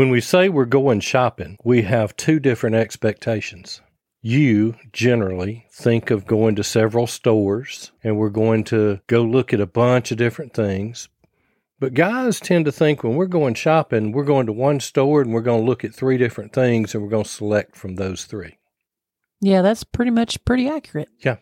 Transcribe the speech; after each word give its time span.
When 0.00 0.08
we 0.08 0.22
say 0.22 0.48
we're 0.48 0.64
going 0.64 1.00
shopping, 1.00 1.58
we 1.62 1.82
have 1.82 2.16
two 2.16 2.40
different 2.40 2.74
expectations. 2.74 3.82
You 4.22 4.76
generally 4.94 5.66
think 5.70 6.10
of 6.10 6.26
going 6.26 6.56
to 6.56 6.64
several 6.64 7.06
stores 7.06 7.92
and 8.02 8.16
we're 8.16 8.30
going 8.30 8.64
to 8.64 9.00
go 9.08 9.20
look 9.20 9.52
at 9.52 9.60
a 9.60 9.66
bunch 9.66 10.10
of 10.10 10.16
different 10.16 10.54
things. 10.54 11.10
But 11.78 11.92
guys 11.92 12.40
tend 12.40 12.64
to 12.64 12.72
think 12.72 13.04
when 13.04 13.14
we're 13.14 13.26
going 13.26 13.52
shopping, 13.52 14.12
we're 14.12 14.24
going 14.24 14.46
to 14.46 14.54
one 14.54 14.80
store 14.80 15.20
and 15.20 15.34
we're 15.34 15.42
going 15.42 15.60
to 15.60 15.66
look 15.66 15.84
at 15.84 15.94
three 15.94 16.16
different 16.16 16.54
things 16.54 16.94
and 16.94 17.04
we're 17.04 17.10
going 17.10 17.24
to 17.24 17.28
select 17.28 17.76
from 17.76 17.96
those 17.96 18.24
three. 18.24 18.56
Yeah, 19.42 19.60
that's 19.60 19.84
pretty 19.84 20.12
much 20.12 20.42
pretty 20.46 20.66
accurate. 20.66 21.10
Yeah. 21.18 21.36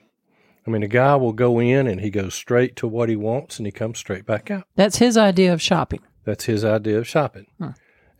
I 0.66 0.70
mean, 0.70 0.82
a 0.82 0.88
guy 0.88 1.14
will 1.14 1.32
go 1.32 1.60
in 1.60 1.86
and 1.86 2.00
he 2.00 2.10
goes 2.10 2.34
straight 2.34 2.74
to 2.74 2.88
what 2.88 3.08
he 3.08 3.14
wants 3.14 3.58
and 3.58 3.66
he 3.68 3.70
comes 3.70 4.00
straight 4.00 4.26
back 4.26 4.50
out. 4.50 4.64
That's 4.74 4.98
his 4.98 5.16
idea 5.16 5.52
of 5.52 5.62
shopping. 5.62 6.00
That's 6.24 6.46
his 6.46 6.64
idea 6.64 6.98
of 6.98 7.06
shopping. 7.06 7.46
Hmm. 7.58 7.70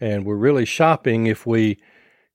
And 0.01 0.25
we're 0.25 0.37
really 0.37 0.65
shopping 0.65 1.27
if 1.27 1.45
we 1.45 1.79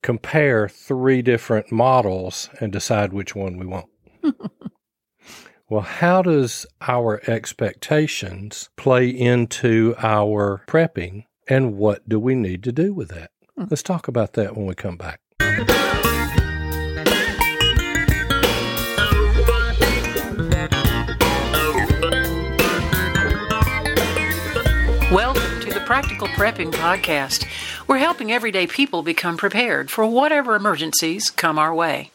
compare 0.02 0.68
three 0.68 1.22
different 1.22 1.72
models 1.72 2.50
and 2.60 2.70
decide 2.70 3.12
which 3.12 3.34
one 3.34 3.56
we 3.56 3.64
want. 3.64 3.86
well, 5.70 5.80
how 5.80 6.20
does 6.20 6.66
our 6.82 7.22
expectations 7.26 8.68
play 8.76 9.08
into 9.08 9.94
our 9.98 10.62
prepping 10.66 11.24
and 11.48 11.76
what 11.76 12.06
do 12.06 12.20
we 12.20 12.34
need 12.34 12.62
to 12.64 12.72
do 12.72 12.92
with 12.92 13.08
that? 13.08 13.30
Hmm. 13.56 13.64
Let's 13.70 13.82
talk 13.82 14.08
about 14.08 14.34
that 14.34 14.56
when 14.56 14.66
we 14.66 14.74
come 14.74 14.98
back. 14.98 15.20
Welcome 25.10 25.60
to 25.60 25.72
the 25.72 25.82
Practical 25.86 26.26
Prepping 26.28 26.72
Podcast. 26.72 27.46
We're 27.86 27.98
helping 27.98 28.32
everyday 28.32 28.66
people 28.66 29.02
become 29.02 29.36
prepared 29.36 29.90
for 29.90 30.06
whatever 30.06 30.54
emergencies 30.54 31.28
come 31.28 31.58
our 31.58 31.74
way. 31.74 32.10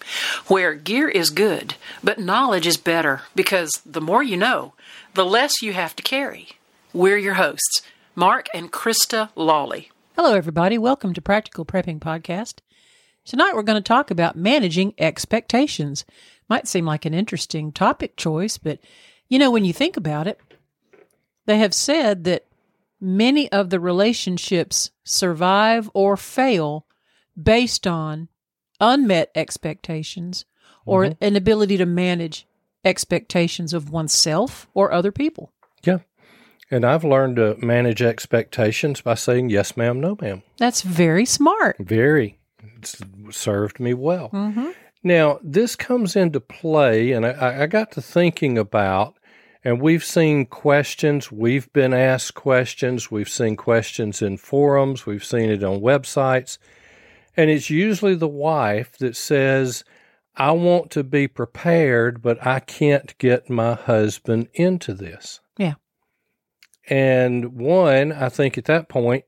Where 0.47 0.73
gear 0.73 1.07
is 1.07 1.29
good, 1.29 1.75
but 2.03 2.17
knowledge 2.17 2.65
is 2.65 2.77
better 2.77 3.21
because 3.35 3.69
the 3.85 4.01
more 4.01 4.23
you 4.23 4.35
know, 4.35 4.73
the 5.13 5.25
less 5.25 5.61
you 5.61 5.73
have 5.73 5.95
to 5.97 6.03
carry. 6.03 6.49
We're 6.91 7.19
your 7.19 7.35
hosts, 7.35 7.83
Mark 8.15 8.47
and 8.51 8.71
Krista 8.71 9.29
Lawley. 9.35 9.91
Hello, 10.15 10.33
everybody. 10.33 10.79
Welcome 10.79 11.13
to 11.13 11.21
Practical 11.21 11.65
Prepping 11.65 11.99
Podcast. 11.99 12.61
Tonight 13.23 13.53
we're 13.53 13.61
going 13.61 13.81
to 13.81 13.87
talk 13.87 14.09
about 14.09 14.35
managing 14.35 14.95
expectations. 14.97 16.03
Might 16.49 16.67
seem 16.67 16.85
like 16.85 17.05
an 17.05 17.13
interesting 17.13 17.71
topic 17.71 18.15
choice, 18.17 18.57
but 18.57 18.79
you 19.27 19.37
know, 19.37 19.51
when 19.51 19.65
you 19.65 19.73
think 19.73 19.97
about 19.97 20.25
it, 20.25 20.39
they 21.45 21.59
have 21.59 21.75
said 21.75 22.23
that 22.23 22.47
many 23.01 23.51
of 23.51 23.69
the 23.69 23.79
relationships 23.79 24.91
survive 25.03 25.89
or 25.93 26.17
fail 26.17 26.85
based 27.41 27.87
on 27.87 28.27
unmet 28.79 29.31
expectations 29.35 30.45
or 30.85 31.05
Mhm. 31.05 31.17
an 31.21 31.35
ability 31.35 31.77
to 31.77 31.85
manage 31.85 32.45
expectations 32.83 33.73
of 33.73 33.89
oneself 33.91 34.67
or 34.73 34.91
other 34.91 35.11
people. 35.11 35.51
Yeah. 35.83 35.99
And 36.71 36.85
I've 36.85 37.03
learned 37.03 37.37
to 37.37 37.55
manage 37.57 38.01
expectations 38.01 39.01
by 39.01 39.15
saying 39.15 39.49
yes, 39.49 39.75
ma'am, 39.75 39.99
no, 39.99 40.17
ma'am. 40.21 40.43
That's 40.57 40.81
very 40.81 41.25
smart. 41.25 41.77
Very. 41.79 42.39
It's 42.77 43.01
served 43.31 43.79
me 43.79 43.93
well. 43.93 44.29
Mm-hmm. 44.31 44.69
Now, 45.03 45.39
this 45.41 45.75
comes 45.75 46.15
into 46.15 46.39
play, 46.41 47.11
and 47.11 47.25
I, 47.25 47.63
I 47.63 47.67
got 47.67 47.91
to 47.93 48.01
thinking 48.01 48.57
about, 48.57 49.15
and 49.63 49.81
we've 49.81 50.03
seen 50.03 50.45
questions, 50.45 51.31
we've 51.31 51.71
been 51.73 51.93
asked 51.93 52.33
questions, 52.33 53.11
we've 53.11 53.29
seen 53.29 53.55
questions 53.55 54.21
in 54.21 54.37
forums, 54.37 55.05
we've 55.05 55.23
seen 55.23 55.49
it 55.49 55.63
on 55.63 55.81
websites, 55.81 56.57
and 57.35 57.49
it's 57.49 57.69
usually 57.69 58.15
the 58.15 58.27
wife 58.27 58.97
that 58.99 59.15
says, 59.15 59.83
I 60.35 60.51
want 60.51 60.91
to 60.91 61.03
be 61.03 61.27
prepared, 61.27 62.21
but 62.21 62.45
I 62.45 62.59
can't 62.61 63.17
get 63.17 63.49
my 63.49 63.73
husband 63.73 64.47
into 64.53 64.93
this. 64.93 65.41
Yeah. 65.57 65.75
And 66.89 67.53
one, 67.53 68.11
I 68.11 68.29
think 68.29 68.57
at 68.57 68.65
that 68.65 68.87
point, 68.89 69.25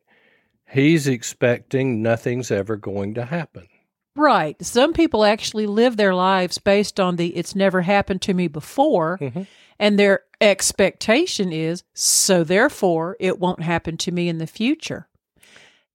he's 0.69 1.07
expecting 1.07 2.01
nothing's 2.01 2.49
ever 2.49 2.77
going 2.77 3.13
to 3.15 3.25
happen. 3.25 3.67
Right. 4.15 4.61
Some 4.63 4.93
people 4.93 5.23
actually 5.23 5.67
live 5.67 5.95
their 5.95 6.13
lives 6.13 6.57
based 6.57 6.99
on 6.99 7.15
the 7.15 7.35
it's 7.35 7.55
never 7.55 7.81
happened 7.81 8.21
to 8.23 8.33
me 8.33 8.47
before. 8.47 9.17
Mhm. 9.21 9.47
And 9.81 9.99
their 9.99 10.21
expectation 10.39 11.51
is 11.51 11.83
so 11.93 12.43
therefore 12.43 13.17
it 13.19 13.39
won't 13.39 13.63
happen 13.63 13.97
to 13.97 14.11
me 14.11 14.29
in 14.29 14.37
the 14.37 14.47
future. 14.47 15.07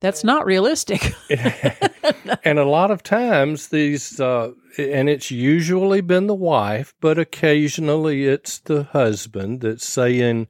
That's 0.01 0.23
not 0.25 0.45
realistic. 0.45 1.15
and 2.45 2.59
a 2.59 2.65
lot 2.65 2.91
of 2.91 3.03
times 3.03 3.69
these 3.69 4.21
uh, 4.21 4.53
and 4.79 5.09
it's 5.09 5.31
usually 5.31 6.01
been 6.01 6.27
the 6.27 6.35
wife 6.35 6.95
but 7.01 7.19
occasionally 7.19 8.27
it's 8.27 8.59
the 8.59 8.85
husband 8.85 9.61
that's 9.61 9.87
saying 9.87 10.49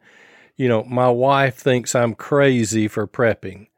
you 0.56 0.68
know 0.68 0.82
my 0.84 1.08
wife 1.08 1.56
thinks 1.56 1.94
i'm 1.94 2.14
crazy 2.14 2.88
for 2.88 3.06
prepping 3.06 3.68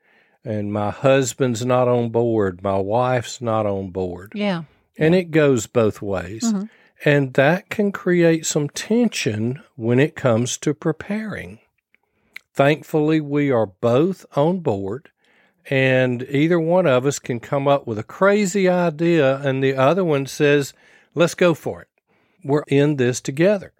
and 0.44 0.72
my 0.72 0.90
husband's 0.90 1.66
not 1.66 1.86
on 1.88 2.08
board 2.08 2.62
my 2.62 2.76
wife's 2.78 3.40
not 3.40 3.66
on 3.66 3.90
board 3.90 4.32
yeah. 4.34 4.62
and 4.96 5.14
it 5.14 5.30
goes 5.30 5.66
both 5.66 6.00
ways 6.00 6.44
Mhm. 6.44 6.70
And 7.04 7.34
that 7.34 7.68
can 7.68 7.92
create 7.92 8.46
some 8.46 8.68
tension 8.68 9.62
when 9.76 9.98
it 9.98 10.16
comes 10.16 10.58
to 10.58 10.74
preparing. 10.74 11.58
Thankfully 12.52 13.20
we 13.20 13.50
are 13.50 13.66
both 13.66 14.26
on 14.36 14.60
board 14.60 15.10
and 15.70 16.26
either 16.30 16.58
one 16.58 16.86
of 16.86 17.06
us 17.06 17.18
can 17.18 17.40
come 17.40 17.68
up 17.68 17.86
with 17.86 17.98
a 17.98 18.04
crazy 18.04 18.68
idea 18.68 19.38
and 19.38 19.62
the 19.62 19.74
other 19.74 20.04
one 20.04 20.26
says 20.26 20.72
let's 21.14 21.34
go 21.34 21.54
for 21.54 21.82
it. 21.82 21.88
We're 22.42 22.64
in 22.68 22.96
this 22.96 23.20
together. 23.20 23.72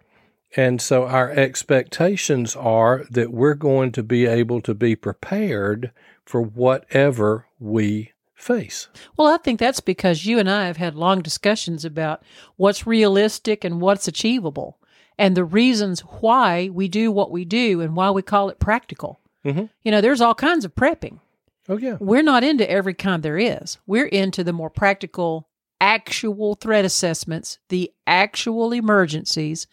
And 0.55 0.81
so 0.81 1.05
our 1.05 1.29
expectations 1.29 2.55
are 2.55 3.05
that 3.11 3.31
we're 3.31 3.53
going 3.53 3.91
to 3.93 4.03
be 4.03 4.25
able 4.25 4.61
to 4.61 4.73
be 4.73 4.95
prepared 4.95 5.91
for 6.25 6.41
whatever 6.41 7.47
we 7.59 8.13
face 8.41 8.87
Well, 9.17 9.27
I 9.27 9.37
think 9.37 9.59
that's 9.59 9.81
because 9.81 10.25
you 10.25 10.39
and 10.39 10.49
I 10.49 10.65
have 10.67 10.77
had 10.77 10.95
long 10.95 11.21
discussions 11.21 11.83
about 11.83 12.23
what's 12.55 12.87
realistic 12.87 13.63
and 13.65 13.81
what's 13.81 14.07
achievable 14.07 14.77
and 15.17 15.35
the 15.35 15.43
reasons 15.43 15.99
why 15.99 16.69
we 16.71 16.87
do 16.87 17.11
what 17.11 17.29
we 17.31 17.43
do 17.43 17.81
and 17.81 17.95
why 17.95 18.09
we 18.11 18.21
call 18.21 18.47
it 18.49 18.57
practical. 18.59 19.19
Mhm. 19.43 19.69
You 19.83 19.91
know, 19.91 19.99
there's 19.99 20.21
all 20.21 20.33
kinds 20.35 20.63
of 20.63 20.73
prepping. 20.75 21.19
oh 21.67 21.77
yeah 21.77 21.97
We're 21.99 22.23
not 22.23 22.45
into 22.45 22.69
every 22.69 22.93
kind 22.93 23.21
there 23.21 23.37
is. 23.37 23.77
We're 23.85 24.07
into 24.07 24.43
the 24.45 24.53
more 24.53 24.69
practical, 24.69 25.48
actual 25.81 26.55
threat 26.55 26.85
assessments, 26.85 27.57
the 27.69 27.91
actual 28.05 28.73
emergencies 28.73 29.67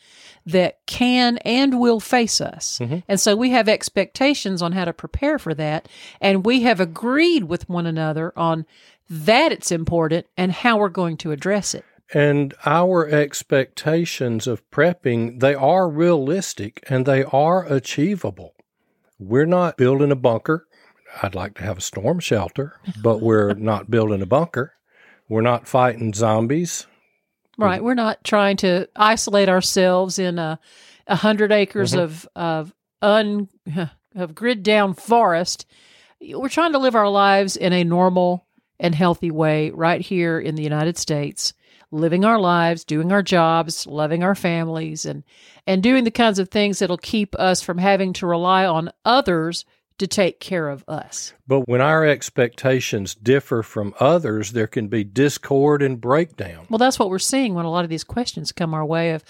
that 0.44 0.78
can 0.86 1.38
and 1.38 1.80
will 1.80 2.00
face 2.00 2.40
us. 2.40 2.78
Mhm. 2.80 3.02
And 3.08 3.18
so 3.20 3.34
we 3.34 3.50
have 3.50 3.68
expectations 3.68 4.62
on 4.62 4.72
how 4.72 4.84
to 4.84 4.92
prepare 4.92 5.38
for 5.38 5.54
that. 5.54 5.88
And 6.20 6.44
we 6.46 6.62
have 6.62 6.80
agreed 6.80 7.44
with 7.44 7.68
one 7.68 7.86
another 7.86 8.32
on 8.36 8.66
that 9.10 9.52
it's 9.52 9.72
important 9.72 10.26
and 10.36 10.52
how 10.52 10.78
we're 10.78 10.88
going 10.88 11.16
to 11.18 11.32
address 11.32 11.74
it. 11.74 11.84
And 12.14 12.54
our 12.64 13.08
expectations 13.08 14.46
of 14.46 14.68
prepping, 14.70 15.40
they 15.40 15.54
are 15.54 15.88
realistic 15.88 16.84
and 16.88 17.04
they 17.04 17.24
are 17.24 17.64
achievable. 17.64 18.54
We're 19.18 19.46
not 19.46 19.76
building 19.76 20.12
a 20.12 20.16
bunker. 20.16 20.66
I'd 21.22 21.34
like 21.34 21.54
to 21.54 21.62
have 21.64 21.78
a 21.78 21.82
storm 21.82 22.20
shelter, 22.20 22.74
but 23.02 23.20
we're 23.20 23.54
not 23.72 23.90
building 23.90 24.22
a 24.22 24.26
bunker. 24.26 24.74
We're 25.28 25.40
not 25.42 25.66
fighting 25.68 26.12
zombies. 26.14 26.86
Right. 27.58 27.82
We're 27.82 27.94
not 27.94 28.22
trying 28.22 28.58
to 28.58 28.88
isolate 28.94 29.48
ourselves 29.48 30.18
in 30.18 30.38
a, 30.38 30.60
a 31.06 31.16
hundred 31.16 31.52
acres 31.52 31.92
Mhm. 31.92 32.00
of 32.00 32.28
of 32.36 32.74
un 33.02 33.48
of 34.14 34.34
grid 34.34 34.62
down 34.62 34.94
forest. 34.94 35.66
We're 36.20 36.48
trying 36.48 36.72
to 36.72 36.78
live 36.78 36.94
our 36.94 37.08
lives 37.08 37.56
in 37.56 37.72
a 37.72 37.84
normal 37.84 38.46
and 38.78 38.94
healthy 38.94 39.30
way 39.30 39.70
right 39.70 40.00
here 40.00 40.38
in 40.38 40.54
the 40.54 40.62
United 40.62 40.98
States, 40.98 41.54
living 41.90 42.24
our 42.24 42.38
lives, 42.38 42.84
doing 42.84 43.10
our 43.12 43.22
jobs, 43.22 43.86
loving 43.86 44.22
our 44.22 44.34
families, 44.34 45.06
and 45.06 45.24
and 45.66 45.82
doing 45.82 46.04
the 46.04 46.10
kinds 46.10 46.38
of 46.38 46.50
things 46.50 46.78
that'll 46.78 46.98
keep 46.98 47.34
us 47.38 47.62
from 47.62 47.78
having 47.78 48.12
to 48.14 48.26
rely 48.26 48.66
on 48.66 48.90
others 49.04 49.64
to 49.98 50.06
take 50.06 50.40
care 50.40 50.68
of 50.68 50.84
us. 50.86 51.32
But 51.46 51.68
when 51.68 51.80
our 51.80 52.04
expectations 52.04 53.14
differ 53.14 53.62
from 53.62 53.94
others, 53.98 54.52
there 54.52 54.66
can 54.66 54.88
be 54.88 55.04
discord 55.04 55.82
and 55.82 56.00
breakdown. 56.00 56.66
Well, 56.68 56.78
that's 56.78 56.98
what 56.98 57.08
we're 57.08 57.18
seeing 57.18 57.54
when 57.54 57.64
a 57.64 57.70
lot 57.70 57.84
of 57.84 57.90
these 57.90 58.04
questions 58.04 58.52
come 58.52 58.74
our 58.74 58.84
way 58.84 59.12
of 59.12 59.24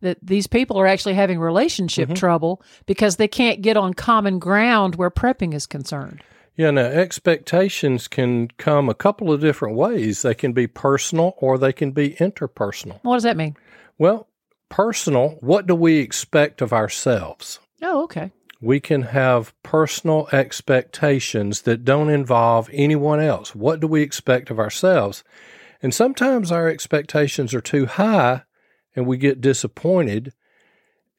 that 0.00 0.18
these 0.22 0.46
people 0.46 0.78
are 0.78 0.86
actually 0.86 1.14
having 1.14 1.38
relationship 1.38 2.08
mm-hmm. 2.08 2.14
trouble 2.14 2.62
because 2.86 3.16
they 3.16 3.28
can't 3.28 3.62
get 3.62 3.76
on 3.76 3.94
common 3.94 4.38
ground 4.38 4.96
where 4.96 5.10
prepping 5.10 5.54
is 5.54 5.66
concerned. 5.66 6.22
Yeah, 6.56 6.70
now 6.70 6.82
expectations 6.82 8.08
can 8.08 8.48
come 8.58 8.88
a 8.88 8.94
couple 8.94 9.32
of 9.32 9.40
different 9.40 9.76
ways. 9.76 10.22
They 10.22 10.34
can 10.34 10.52
be 10.52 10.66
personal 10.66 11.34
or 11.38 11.56
they 11.56 11.72
can 11.72 11.92
be 11.92 12.10
interpersonal. 12.16 12.98
What 13.02 13.16
does 13.16 13.22
that 13.22 13.38
mean? 13.38 13.56
Well, 13.96 14.28
personal, 14.68 15.38
what 15.40 15.66
do 15.66 15.74
we 15.74 15.98
expect 15.98 16.60
of 16.60 16.72
ourselves? 16.72 17.58
Oh, 17.80 18.04
okay. 18.04 18.30
We 18.62 18.80
can 18.80 19.02
have 19.02 19.52
personal 19.62 20.28
expectations 20.32 21.62
that 21.62 21.84
don't 21.84 22.08
involve 22.08 22.70
anyone 22.72 23.20
else. 23.20 23.54
What 23.54 23.80
do 23.80 23.86
we 23.86 24.02
expect 24.02 24.50
of 24.50 24.58
ourselves? 24.58 25.24
And 25.82 25.92
sometimes 25.92 26.52
our 26.52 26.68
expectations 26.68 27.52
are 27.54 27.60
too 27.60 27.86
high 27.86 28.42
and 28.94 29.06
we 29.06 29.16
get 29.18 29.40
disappointed. 29.40 30.32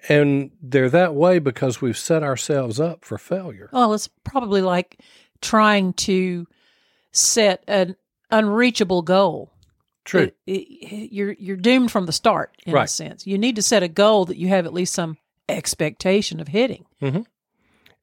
And 0.09 0.51
they're 0.61 0.89
that 0.89 1.15
way 1.15 1.39
because 1.39 1.81
we've 1.81 1.97
set 1.97 2.23
ourselves 2.23 2.79
up 2.79 3.05
for 3.05 3.17
failure. 3.17 3.69
Well, 3.71 3.93
it's 3.93 4.07
probably 4.23 4.61
like 4.61 4.99
trying 5.41 5.93
to 5.93 6.47
set 7.11 7.63
an 7.67 7.95
unreachable 8.31 9.01
goal. 9.01 9.51
True. 10.05 10.23
It- 10.23 10.37
it- 10.47 11.11
you're 11.13 11.31
you're 11.33 11.55
doomed 11.57 11.91
from 11.91 12.05
the 12.05 12.11
start 12.11 12.51
in 12.65 12.73
a 12.73 12.87
sense. 12.87 13.25
You 13.25 13.37
need 13.37 13.55
to 13.55 13.61
set 13.61 13.83
a 13.83 13.87
goal 13.87 14.25
that 14.25 14.37
you 14.37 14.49
have 14.49 14.65
at 14.65 14.73
least 14.73 14.93
some 14.93 15.17
expectation 15.47 16.39
of 16.41 16.49
hitting. 16.49 16.85
Mm-hmm. 17.01 17.21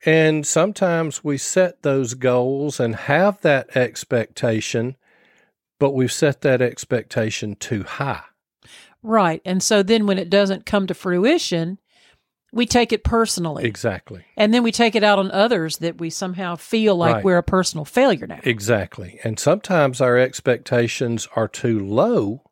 And 0.06 0.46
sometimes 0.46 1.22
we 1.22 1.36
set 1.38 1.82
those 1.82 2.14
goals 2.14 2.80
and 2.80 2.94
have 2.96 3.40
that 3.42 3.76
expectation, 3.76 4.96
but 5.78 5.90
we've 5.94 6.12
set 6.12 6.40
that 6.40 6.62
expectation 6.62 7.54
too 7.56 7.82
high. 7.82 8.22
Right. 9.02 9.42
And 9.44 9.62
so 9.62 9.82
then 9.82 10.06
when 10.06 10.18
it 10.18 10.30
doesn't 10.30 10.66
come 10.66 10.86
to 10.86 10.94
fruition, 10.94 11.78
we 12.52 12.66
take 12.66 12.92
it 12.92 13.04
personally. 13.04 13.64
Exactly. 13.64 14.24
and 14.36 14.52
then 14.52 14.62
we 14.62 14.72
take 14.72 14.94
it 14.96 15.04
out 15.04 15.18
on 15.18 15.30
others 15.30 15.78
that 15.78 16.00
we 16.00 16.10
somehow 16.10 16.56
feel 16.56 16.96
like 16.96 17.16
Right. 17.16 17.24
we're 17.24 17.38
a 17.38 17.42
personal 17.42 17.84
failure 17.84 18.26
now. 18.26 18.40
Exactly. 18.42 19.20
And 19.22 19.38
sometimes 19.38 20.00
our 20.00 20.16
expectations 20.18 21.28
are 21.36 21.46
too 21.48 21.78
low 21.78 22.42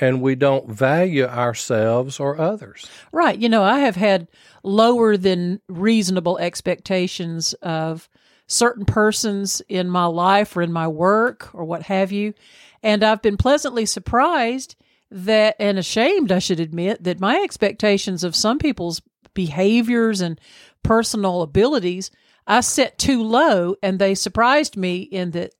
and 0.00 0.22
we 0.22 0.34
don't 0.34 0.68
value 0.68 1.24
ourselves 1.24 2.20
or 2.20 2.40
others. 2.40 2.86
Right. 3.12 3.38
You 3.38 3.48
know, 3.48 3.62
I 3.62 3.80
have 3.80 3.96
had 3.96 4.28
lower 4.62 5.16
than 5.16 5.60
reasonable 5.68 6.38
expectations 6.38 7.52
of 7.54 8.08
certain 8.46 8.84
persons 8.84 9.60
in 9.68 9.88
my 9.88 10.06
life 10.06 10.56
or 10.56 10.62
in 10.62 10.72
my 10.72 10.88
work 10.88 11.54
or 11.54 11.64
what 11.64 11.82
have 11.82 12.12
you. 12.12 12.34
And 12.82 13.02
I've 13.02 13.22
been 13.22 13.36
pleasantly 13.36 13.86
surprised 13.86 14.76
that, 15.10 15.56
and 15.58 15.78
ashamed, 15.78 16.32
I 16.32 16.38
should 16.38 16.60
admit, 16.60 17.04
that 17.04 17.20
my 17.20 17.40
expectations 17.42 18.24
of 18.24 18.36
some 18.36 18.58
people's 18.58 19.02
behaviors 19.34 20.20
and 20.20 20.40
personal 20.82 21.42
abilities 21.42 22.10
I 22.48 22.62
set 22.62 22.96
too 22.96 23.22
low, 23.22 23.76
and 23.82 23.98
they 23.98 24.14
surprised 24.14 24.74
me 24.74 25.02
in 25.02 25.32
that 25.32 25.52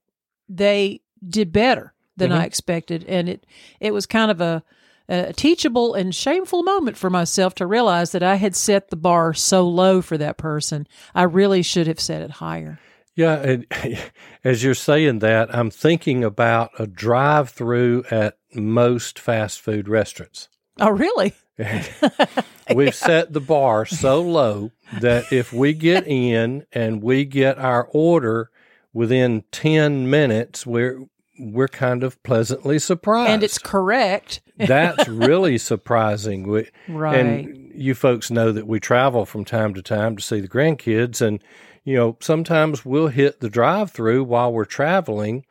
they 0.49 1.01
did 1.25 1.51
better 1.51 1.93
than 2.19 2.31
I 2.31 2.37
mm-hmm. 2.37 2.45
expected. 2.45 3.03
And 3.07 3.29
it, 3.29 3.45
it 3.79 3.93
was 3.93 4.05
kind 4.05 4.31
of 4.31 4.39
a, 4.41 4.63
a 5.07 5.33
teachable 5.33 5.93
and 5.93 6.13
shameful 6.13 6.63
moment 6.63 6.97
for 6.97 7.09
myself 7.09 7.55
to 7.55 7.65
realize 7.65 8.11
that 8.11 8.23
I 8.23 8.35
had 8.35 8.55
set 8.55 8.89
the 8.89 8.95
bar 8.95 9.33
so 9.33 9.67
low 9.67 10.01
for 10.01 10.17
that 10.17 10.37
person. 10.37 10.87
I 11.15 11.23
really 11.23 11.63
should 11.63 11.87
have 11.87 11.99
set 11.99 12.21
it 12.21 12.31
higher. 12.31 12.79
Yeah, 13.15 13.35
and 13.35 13.65
as 14.43 14.63
you're 14.63 14.73
saying 14.73 15.19
that, 15.19 15.53
I'm 15.53 15.71
thinking 15.71 16.23
about 16.23 16.71
a 16.79 16.87
drive 16.87 17.49
through 17.49 18.05
at 18.09 18.37
most 18.53 19.19
fast 19.19 19.59
food 19.59 19.89
restaurants. 19.89 20.47
Oh, 20.79 20.89
really? 20.89 21.33
We've 22.73 22.95
set 22.95 23.33
the 23.33 23.41
bar 23.41 23.85
so 23.85 24.21
low 24.21 24.71
that 25.01 25.33
if 25.33 25.51
we 25.51 25.73
get 25.73 26.07
in 26.07 26.65
and 26.71 27.03
we 27.03 27.25
get 27.25 27.57
our 27.57 27.89
order 27.91 28.51
within 28.93 29.43
10 29.51 30.09
minutes, 30.09 30.65
we're 30.65 31.01
we're 31.39 31.67
kind 31.67 32.03
of 32.03 32.21
pleasantly 32.23 32.79
surprised. 32.79 33.31
And 33.31 33.43
it's 33.43 33.57
correct. 33.57 34.41
That's 34.57 35.07
really 35.07 35.57
surprising. 35.57 36.47
We, 36.47 36.67
Right. 36.87 37.19
And 37.19 37.71
you 37.73 37.95
folks 37.95 38.29
know 38.29 38.51
that 38.51 38.67
we 38.67 38.79
travel 38.79 39.25
from 39.25 39.45
time 39.45 39.73
to 39.73 39.81
time 39.81 40.17
to 40.17 40.21
see 40.21 40.41
the 40.41 40.49
grandkids. 40.49 41.21
And, 41.21 41.41
you 41.83 41.95
know, 41.95 42.17
sometimes 42.19 42.85
we'll 42.85 43.07
hit 43.07 43.39
the 43.39 43.49
drive 43.49 43.91
through 43.91 44.25
while 44.25 44.51
we're 44.51 44.65
traveling 44.65 45.45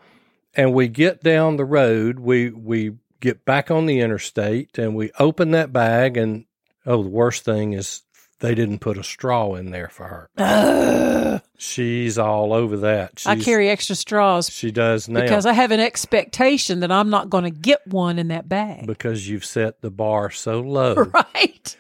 and 0.55 0.75
we 0.75 0.89
get 0.89 1.23
down 1.23 1.57
the 1.57 1.65
road. 1.65 2.19
We, 2.19 2.51
we 2.51 2.97
get 3.21 3.45
back 3.45 3.71
on 3.71 3.87
the 3.87 4.01
interstate 4.01 4.79
and 4.79 4.95
we 4.95 5.11
open 5.19 5.53
that 5.53 5.73
bag. 5.73 6.17
And, 6.17 6.45
oh, 6.85 7.03
the 7.03 7.09
worst 7.09 7.45
thing 7.45 7.73
is 7.73 8.03
they 8.41 8.55
didn't 8.55 8.79
put 8.79 8.97
a 8.99 9.03
straw 9.05 9.55
in 9.55 9.71
there 9.71 9.89
for 9.89 10.05
her. 10.07 10.31
Ugh. 10.39 11.43
She's 11.57 12.19
all 12.19 12.53
over 12.53 12.77
that. 12.79 13.23
I 13.27 13.35
carry 13.37 13.69
extra 13.69 13.97
straws 13.97 14.49
She 14.51 14.71
does 14.71 15.09
now. 15.09 15.21
because 15.23 15.45
I 15.45 15.53
have 15.53 15.71
an 15.73 15.81
expectation 15.81 16.81
that 16.81 16.93
I'm 16.93 17.11
not 17.11 17.31
going 17.31 17.45
to 17.45 17.51
get 17.51 17.85
one 17.87 18.19
in 18.19 18.29
that 18.29 18.49
bag. 18.49 18.87
because 18.87 19.29
you've 19.29 19.45
set 19.45 19.81
the 19.81 19.91
bar 19.91 20.31
so 20.31 20.61
low 20.61 20.95
Right. 21.15 21.77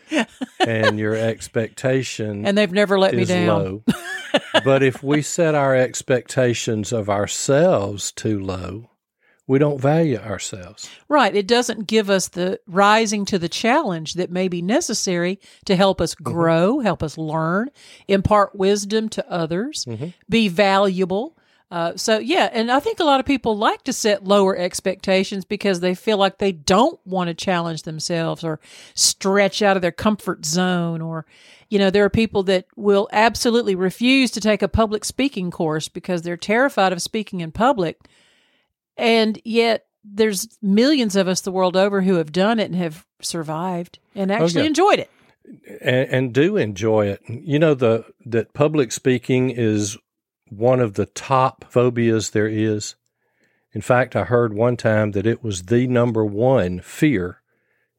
and 0.60 0.98
your 0.98 1.14
expectation 1.62 2.44
And 2.46 2.58
they've 2.58 2.72
never 2.72 2.98
let 2.98 3.14
me 3.14 3.24
down. 3.24 3.46
low. 3.46 3.84
but 4.64 4.82
if 4.82 5.02
we 5.02 5.22
set 5.22 5.54
our 5.54 5.74
expectations 5.76 6.92
of 6.92 7.08
ourselves 7.08 8.10
too 8.12 8.40
low, 8.40 8.90
we 9.48 9.58
don't 9.58 9.80
value 9.80 10.18
ourselves. 10.18 10.88
Right. 11.08 11.34
It 11.34 11.48
doesn't 11.48 11.88
give 11.88 12.10
us 12.10 12.28
the 12.28 12.60
rising 12.68 13.24
to 13.24 13.38
the 13.38 13.48
challenge 13.48 14.14
that 14.14 14.30
may 14.30 14.46
be 14.46 14.62
necessary 14.62 15.40
to 15.64 15.74
help 15.74 16.00
us 16.00 16.14
grow, 16.14 16.78
help 16.80 17.02
us 17.02 17.18
learn, 17.18 17.70
impart 18.06 18.54
wisdom 18.54 19.08
to 19.08 19.28
others, 19.28 19.86
be 20.28 20.48
valuable. 20.48 21.34
Uh, 21.70 21.94
so, 21.96 22.18
yeah, 22.18 22.48
and 22.52 22.70
I 22.70 22.80
think 22.80 22.98
a 22.98 23.04
lot 23.04 23.20
of 23.20 23.26
people 23.26 23.56
like 23.56 23.84
to 23.84 23.92
set 23.92 24.24
lower 24.24 24.56
expectations 24.56 25.44
because 25.44 25.80
they 25.80 25.94
feel 25.94 26.16
like 26.16 26.38
they 26.38 26.52
don't 26.52 26.98
want 27.06 27.28
to 27.28 27.34
challenge 27.34 27.82
themselves 27.82 28.42
or 28.42 28.58
stretch 28.94 29.60
out 29.60 29.76
of 29.76 29.82
their 29.82 29.92
comfort 29.92 30.46
zone. 30.46 31.02
Or, 31.02 31.26
you 31.68 31.78
know, 31.78 31.90
there 31.90 32.04
are 32.04 32.10
people 32.10 32.42
that 32.44 32.66
will 32.74 33.08
absolutely 33.12 33.74
refuse 33.74 34.30
to 34.30 34.40
take 34.40 34.62
a 34.62 34.68
public 34.68 35.04
speaking 35.04 35.50
course 35.50 35.88
because 35.88 36.22
they're 36.22 36.38
terrified 36.38 36.92
of 36.92 37.02
speaking 37.02 37.40
in 37.40 37.52
public 37.52 38.00
and 38.98 39.40
yet 39.44 39.86
there's 40.04 40.48
millions 40.62 41.16
of 41.16 41.28
us 41.28 41.40
the 41.40 41.52
world 41.52 41.76
over 41.76 42.02
who 42.02 42.14
have 42.14 42.32
done 42.32 42.58
it 42.58 42.64
and 42.64 42.76
have 42.76 43.06
survived 43.20 43.98
and 44.14 44.30
oh, 44.30 44.34
actually 44.34 44.62
yeah. 44.62 44.68
enjoyed 44.68 44.98
it. 44.98 45.10
And, 45.80 46.08
and 46.10 46.34
do 46.34 46.56
enjoy 46.56 47.06
it. 47.06 47.22
You 47.26 47.58
know 47.58 47.74
the 47.74 48.04
that 48.26 48.52
public 48.52 48.92
speaking 48.92 49.50
is 49.50 49.96
one 50.50 50.80
of 50.80 50.94
the 50.94 51.06
top 51.06 51.64
phobias 51.70 52.30
there 52.30 52.48
is. 52.48 52.96
In 53.72 53.80
fact, 53.80 54.16
I 54.16 54.24
heard 54.24 54.54
one 54.54 54.76
time 54.76 55.12
that 55.12 55.26
it 55.26 55.42
was 55.42 55.64
the 55.64 55.86
number 55.86 56.24
one 56.24 56.80
fear 56.80 57.42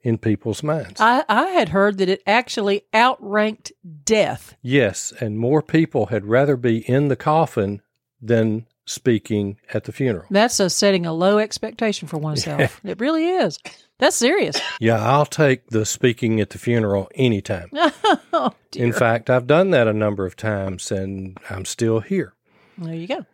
in 0.02 0.18
people's 0.18 0.64
minds. 0.64 1.00
I, 1.00 1.24
I 1.30 1.48
had 1.48 1.70
heard 1.70 1.98
that 1.98 2.10
it 2.10 2.24
actually 2.26 2.84
outranked 2.94 3.72
death. 4.04 4.56
Yes, 4.62 5.14
and 5.20 5.38
more 5.38 5.62
people 5.62 6.08
had 6.08 6.26
rather 6.26 6.56
be 6.56 6.78
in 6.90 7.08
the 7.10 7.16
coffin 7.16 7.82
than 8.22 8.66
speaking 8.90 9.58
at 9.74 9.84
the 9.84 9.92
funeral. 9.92 10.26
That's 10.30 10.60
a 10.60 10.70
setting 10.70 11.06
a 11.06 11.14
low 11.14 11.38
expectation 11.38 12.08
for 12.08 12.18
oneself. 12.30 12.82
it 12.84 13.00
really 13.00 13.28
is. 13.28 13.60
That's 14.00 14.16
serious. 14.16 14.60
Yeah, 14.80 15.00
I'll 15.04 15.26
take 15.26 15.68
the 15.68 15.86
speaking 15.86 16.40
at 16.40 16.50
the 16.52 16.58
funeral 16.58 17.10
anytime. 17.16 17.70
oh, 17.74 18.54
dear. 18.72 18.86
In 18.86 18.94
fact, 18.94 19.30
I've 19.30 19.48
done 19.48 19.72
that 19.72 19.88
a 19.88 19.94
number 19.94 20.26
of 20.26 20.36
times 20.36 20.92
and 20.92 21.38
I'm 21.50 21.66
still 21.66 22.00
here. 22.00 22.34
there 22.78 22.96
you 22.96 23.08
go. 23.08 23.26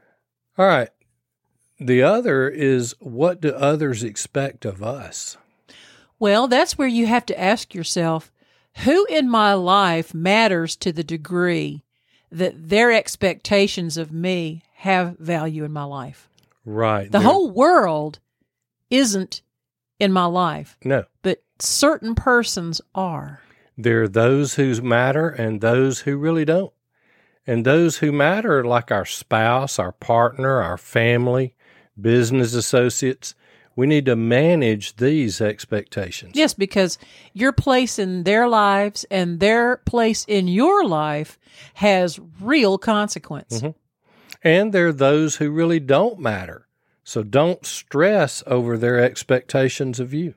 All 0.58 0.66
right. 0.68 0.90
The 1.80 2.04
other 2.04 2.50
is 2.50 2.96
what 3.00 3.42
do 3.42 3.50
others 3.50 4.04
expect 4.04 4.66
of 4.66 4.82
us? 4.82 5.38
Well, 6.20 6.48
that's 6.48 6.78
where 6.78 6.88
you 6.88 7.06
have 7.08 7.26
to 7.28 7.40
ask 7.40 7.76
yourself 7.76 8.32
who 8.84 9.06
in 9.06 9.30
my 9.30 9.54
life 9.54 10.14
matters 10.14 10.76
to 10.78 10.92
the 10.92 11.04
degree 11.04 11.84
that 12.32 12.70
their 12.70 12.92
expectations 12.92 13.98
of 13.98 14.12
me 14.12 14.64
have 14.86 15.18
value 15.18 15.64
in 15.64 15.74
my 15.74 15.84
life. 15.84 16.30
Right. 16.64 17.12
The 17.12 17.20
whole 17.20 17.50
world 17.50 18.20
isn't 18.92 19.42
in 20.00 20.12
my 20.14 20.26
life, 20.26 20.78
No. 20.86 21.06
but 21.24 21.44
certain 21.58 22.14
persons 22.14 22.82
are. 22.94 23.42
There 23.76 24.04
are 24.04 24.08
those 24.08 24.54
who 24.56 24.80
matter 24.82 25.28
and 25.28 25.60
those 25.60 26.02
who 26.02 26.18
really 26.18 26.46
don't. 26.46 26.72
And 27.48 27.66
those 27.66 27.98
who 27.98 28.12
matter, 28.12 28.64
like 28.64 28.92
our 28.92 29.06
spouse, 29.06 29.80
our 29.80 29.92
partner, 29.92 30.62
our 30.62 30.78
family, 30.78 31.56
business 32.00 32.54
associates, 32.54 33.34
we 33.76 33.88
need 33.88 34.06
to 34.06 34.16
manage 34.16 34.98
these 34.98 35.42
expectations. 35.42 36.34
Yes, 36.36 36.54
because 36.54 37.00
your 37.34 37.52
place 37.52 37.98
in 37.98 38.24
their 38.24 38.48
lives 38.48 39.04
and 39.10 39.40
their 39.40 39.78
place 39.78 40.26
in 40.28 40.48
your 40.48 40.86
life 40.88 41.40
has 41.74 42.20
real 42.40 42.78
consequence. 42.78 43.62
Mm-hmm. 43.62 43.72
And 44.44 44.74
there 44.74 44.88
are 44.88 44.94
those 44.94 45.38
who 45.38 45.50
really 45.50 45.80
don't 45.80 46.20
matter. 46.20 46.68
So 47.04 47.22
don't 47.24 47.66
stress 47.66 48.44
over 48.48 48.78
their 48.78 49.00
expectations 49.00 50.00
of 50.00 50.14
you. 50.14 50.34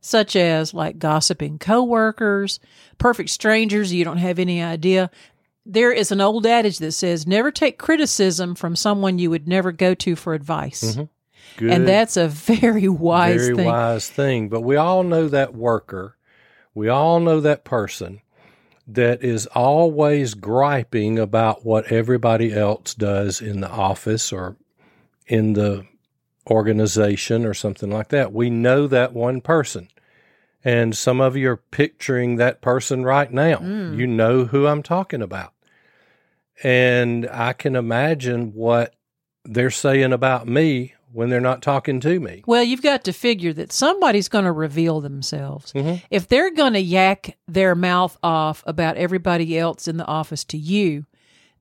Such 0.00 0.36
as 0.36 0.74
like 0.74 0.98
gossiping 0.98 1.58
coworkers, 1.58 2.60
perfect 2.98 3.30
strangers 3.30 3.92
you 3.92 4.04
don't 4.04 4.18
have 4.18 4.38
any 4.38 4.62
idea. 4.62 5.10
There 5.66 5.92
is 5.92 6.10
an 6.10 6.20
old 6.20 6.46
adage 6.46 6.78
that 6.78 6.92
says 6.92 7.26
never 7.26 7.50
take 7.50 7.78
criticism 7.78 8.54
from 8.54 8.74
someone 8.74 9.18
you 9.18 9.30
would 9.30 9.46
never 9.46 9.70
go 9.70 9.94
to 9.94 10.16
for 10.16 10.34
advice. 10.34 10.82
Mm-hmm. 10.82 11.04
Good. 11.56 11.70
And 11.70 11.88
that's 11.88 12.16
a 12.16 12.28
very 12.28 12.88
wise 12.88 13.42
very 13.42 13.56
thing. 13.56 13.66
wise 13.66 14.08
thing. 14.08 14.48
But 14.48 14.62
we 14.62 14.76
all 14.76 15.02
know 15.02 15.28
that 15.28 15.54
worker, 15.54 16.16
we 16.74 16.88
all 16.88 17.20
know 17.20 17.40
that 17.40 17.64
person 17.64 18.20
that 18.88 19.22
is 19.22 19.46
always 19.48 20.32
griping 20.32 21.18
about 21.18 21.64
what 21.64 21.92
everybody 21.92 22.54
else 22.54 22.94
does 22.94 23.40
in 23.40 23.60
the 23.60 23.68
office 23.68 24.32
or 24.32 24.56
in 25.26 25.52
the 25.52 25.86
organization 26.50 27.44
or 27.44 27.52
something 27.52 27.90
like 27.90 28.08
that. 28.08 28.32
We 28.32 28.48
know 28.48 28.86
that 28.86 29.12
one 29.12 29.42
person. 29.42 29.88
And 30.64 30.96
some 30.96 31.20
of 31.20 31.36
you 31.36 31.50
are 31.50 31.56
picturing 31.56 32.36
that 32.36 32.62
person 32.62 33.04
right 33.04 33.30
now. 33.30 33.56
Mm. 33.56 33.96
You 33.96 34.06
know 34.06 34.46
who 34.46 34.66
I'm 34.66 34.82
talking 34.82 35.22
about. 35.22 35.52
And 36.62 37.28
I 37.30 37.52
can 37.52 37.76
imagine 37.76 38.54
what 38.54 38.94
they're 39.44 39.70
saying 39.70 40.12
about 40.12 40.48
me 40.48 40.94
when 41.12 41.30
they're 41.30 41.40
not 41.40 41.62
talking 41.62 42.00
to 42.00 42.20
me. 42.20 42.42
Well, 42.46 42.62
you've 42.62 42.82
got 42.82 43.04
to 43.04 43.12
figure 43.12 43.52
that 43.54 43.72
somebody's 43.72 44.28
going 44.28 44.44
to 44.44 44.52
reveal 44.52 45.00
themselves. 45.00 45.72
Mhm. 45.72 46.02
If 46.10 46.28
they're 46.28 46.50
going 46.50 46.74
to 46.74 46.80
yak 46.80 47.36
their 47.46 47.74
mouth 47.74 48.16
off 48.22 48.62
about 48.66 48.96
everybody 48.96 49.58
else 49.58 49.88
in 49.88 49.96
the 49.96 50.06
office 50.06 50.44
to 50.44 50.58
you, 50.58 51.06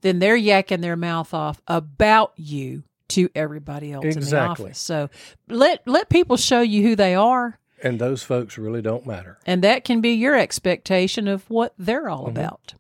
then 0.02 0.20
they're 0.20 0.38
yakking 0.38 0.82
their 0.82 0.96
mouth 0.96 1.34
off 1.34 1.62
about 1.68 2.34
you 2.36 2.84
to 3.10 3.30
everybody 3.34 3.94
else 3.94 4.04
in 4.06 4.20
the 4.20 4.40
office. 4.40 4.78
So 4.80 5.10
let 5.48 5.82
let 5.88 6.10
people 6.10 6.36
show 6.38 6.60
you 6.62 6.84
who 6.84 6.96
they 6.96 7.16
are, 7.16 7.58
And 7.82 8.00
those 8.00 8.22
folks 8.22 8.58
really 8.58 8.82
don't 8.82 9.06
matter. 9.08 9.38
and 9.46 9.64
that 9.64 9.86
can 9.86 10.02
be 10.02 10.10
your 10.12 10.36
expectation 10.36 11.28
of 11.28 11.50
what 11.50 11.74
they're 11.80 12.10
all 12.10 12.28
about. 12.28 12.74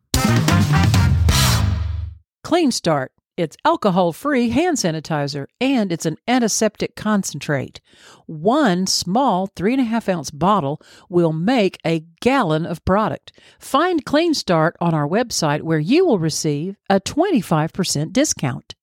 Clean 2.43 2.71
Start. 2.71 3.11
It's 3.37 3.55
alcohol 3.63 4.13
free 4.13 4.49
hand 4.49 4.77
sanitizer 4.77 5.45
and 5.61 5.91
it's 5.91 6.07
an 6.07 6.17
antiseptic 6.27 6.95
concentrate. 6.95 7.79
One 8.25 8.87
small 8.87 9.45
three 9.55 9.73
and 9.73 9.81
a 9.81 9.85
half 9.85 10.09
ounce 10.09 10.31
bottle 10.31 10.81
will 11.07 11.33
make 11.33 11.77
a 11.85 12.03
gallon 12.19 12.65
of 12.65 12.83
product. 12.83 13.31
Find 13.59 14.03
Clean 14.03 14.33
Start 14.33 14.75
on 14.81 14.95
our 14.95 15.07
website 15.07 15.61
where 15.61 15.77
you 15.77 16.03
will 16.03 16.17
receive 16.17 16.77
a 16.89 16.99
25% 16.99 18.11
discount. 18.11 18.73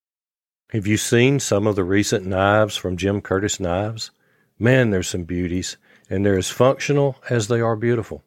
Have 0.71 0.87
you 0.87 0.99
seen 0.99 1.41
some 1.41 1.67
of 1.67 1.75
the 1.75 1.85
recent 1.85 2.25
knives 2.25 2.77
from 2.77 2.97
Jim 2.97 3.21
Curtis 3.21 3.59
Knives? 3.59 4.13
Man, 4.57 4.91
there's 4.91 5.09
some 5.09 5.25
beauties, 5.25 5.77
and 6.09 6.25
they're 6.25 6.39
as 6.39 6.51
functional 6.51 7.17
as 7.29 7.49
they 7.49 7.61
are 7.61 7.75
beautiful. 7.75 8.23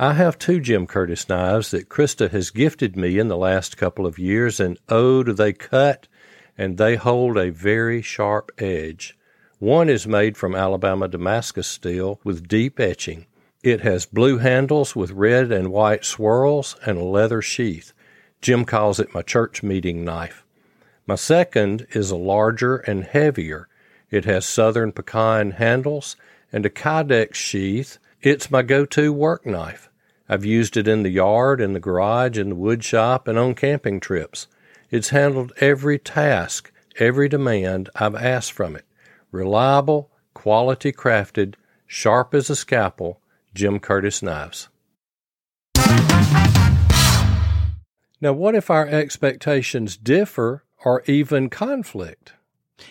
I 0.00 0.12
have 0.12 0.38
two 0.38 0.60
Jim 0.60 0.86
Curtis 0.86 1.28
knives 1.28 1.72
that 1.72 1.88
Krista 1.88 2.30
has 2.30 2.52
gifted 2.52 2.96
me 2.96 3.18
in 3.18 3.26
the 3.26 3.36
last 3.36 3.76
couple 3.76 4.06
of 4.06 4.16
years, 4.16 4.60
and 4.60 4.78
oh, 4.88 5.24
do 5.24 5.32
they 5.32 5.52
cut, 5.52 6.06
and 6.56 6.78
they 6.78 6.94
hold 6.94 7.36
a 7.36 7.50
very 7.50 8.00
sharp 8.00 8.52
edge. 8.58 9.18
One 9.58 9.88
is 9.88 10.06
made 10.06 10.36
from 10.36 10.54
Alabama 10.54 11.08
Damascus 11.08 11.66
steel 11.66 12.20
with 12.22 12.46
deep 12.46 12.78
etching. 12.78 13.26
It 13.64 13.80
has 13.80 14.06
blue 14.06 14.38
handles 14.38 14.94
with 14.94 15.10
red 15.10 15.50
and 15.50 15.72
white 15.72 16.04
swirls 16.04 16.76
and 16.86 16.96
a 16.96 17.02
leather 17.02 17.42
sheath. 17.42 17.92
Jim 18.40 18.64
calls 18.64 19.00
it 19.00 19.12
my 19.12 19.22
church 19.22 19.64
meeting 19.64 20.04
knife. 20.04 20.44
My 21.08 21.16
second 21.16 21.88
is 21.90 22.12
a 22.12 22.16
larger 22.16 22.76
and 22.76 23.02
heavier. 23.02 23.66
It 24.12 24.26
has 24.26 24.46
southern 24.46 24.92
pecan 24.92 25.50
handles 25.50 26.14
and 26.52 26.64
a 26.64 26.70
Kydex 26.70 27.34
sheath. 27.34 27.98
It's 28.22 28.48
my 28.48 28.62
go 28.62 28.84
to 28.84 29.12
work 29.12 29.44
knife. 29.44 29.87
I've 30.28 30.44
used 30.44 30.76
it 30.76 30.86
in 30.86 31.02
the 31.02 31.10
yard, 31.10 31.60
in 31.60 31.72
the 31.72 31.80
garage, 31.80 32.36
in 32.36 32.50
the 32.50 32.54
wood 32.54 32.84
shop, 32.84 33.26
and 33.26 33.38
on 33.38 33.54
camping 33.54 33.98
trips. 33.98 34.46
It's 34.90 35.08
handled 35.08 35.52
every 35.58 35.98
task, 35.98 36.70
every 36.98 37.28
demand 37.28 37.88
I've 37.94 38.14
asked 38.14 38.52
from 38.52 38.76
it. 38.76 38.84
Reliable, 39.32 40.10
quality 40.34 40.92
crafted, 40.92 41.54
sharp 41.86 42.34
as 42.34 42.50
a 42.50 42.56
scalpel, 42.56 43.20
Jim 43.54 43.78
Curtis 43.80 44.22
knives. 44.22 44.68
Now, 48.20 48.32
what 48.32 48.54
if 48.54 48.68
our 48.68 48.86
expectations 48.86 49.96
differ 49.96 50.64
or 50.84 51.02
even 51.06 51.48
conflict? 51.48 52.32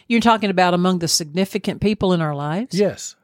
You're 0.08 0.22
talking 0.22 0.50
about 0.50 0.74
among 0.74 1.00
the 1.00 1.08
significant 1.08 1.82
people 1.82 2.14
in 2.14 2.22
our 2.22 2.36
lives? 2.36 2.78
Yes. 2.78 3.16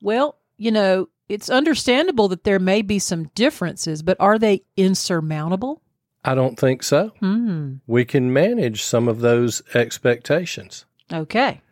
Well, 0.00 0.36
you 0.56 0.70
know, 0.70 1.08
it's 1.30 1.48
understandable 1.48 2.28
that 2.28 2.44
there 2.44 2.58
may 2.58 2.82
be 2.82 2.98
some 2.98 3.30
differences, 3.34 4.02
but 4.02 4.16
are 4.18 4.38
they 4.38 4.64
insurmountable? 4.76 5.80
I 6.24 6.34
don't 6.34 6.58
think 6.58 6.82
so. 6.82 7.12
Hmm. 7.20 7.74
We 7.86 8.04
can 8.04 8.32
manage 8.32 8.82
some 8.82 9.08
of 9.08 9.20
those 9.20 9.62
expectations. 9.74 10.84
Okay. 11.12 11.62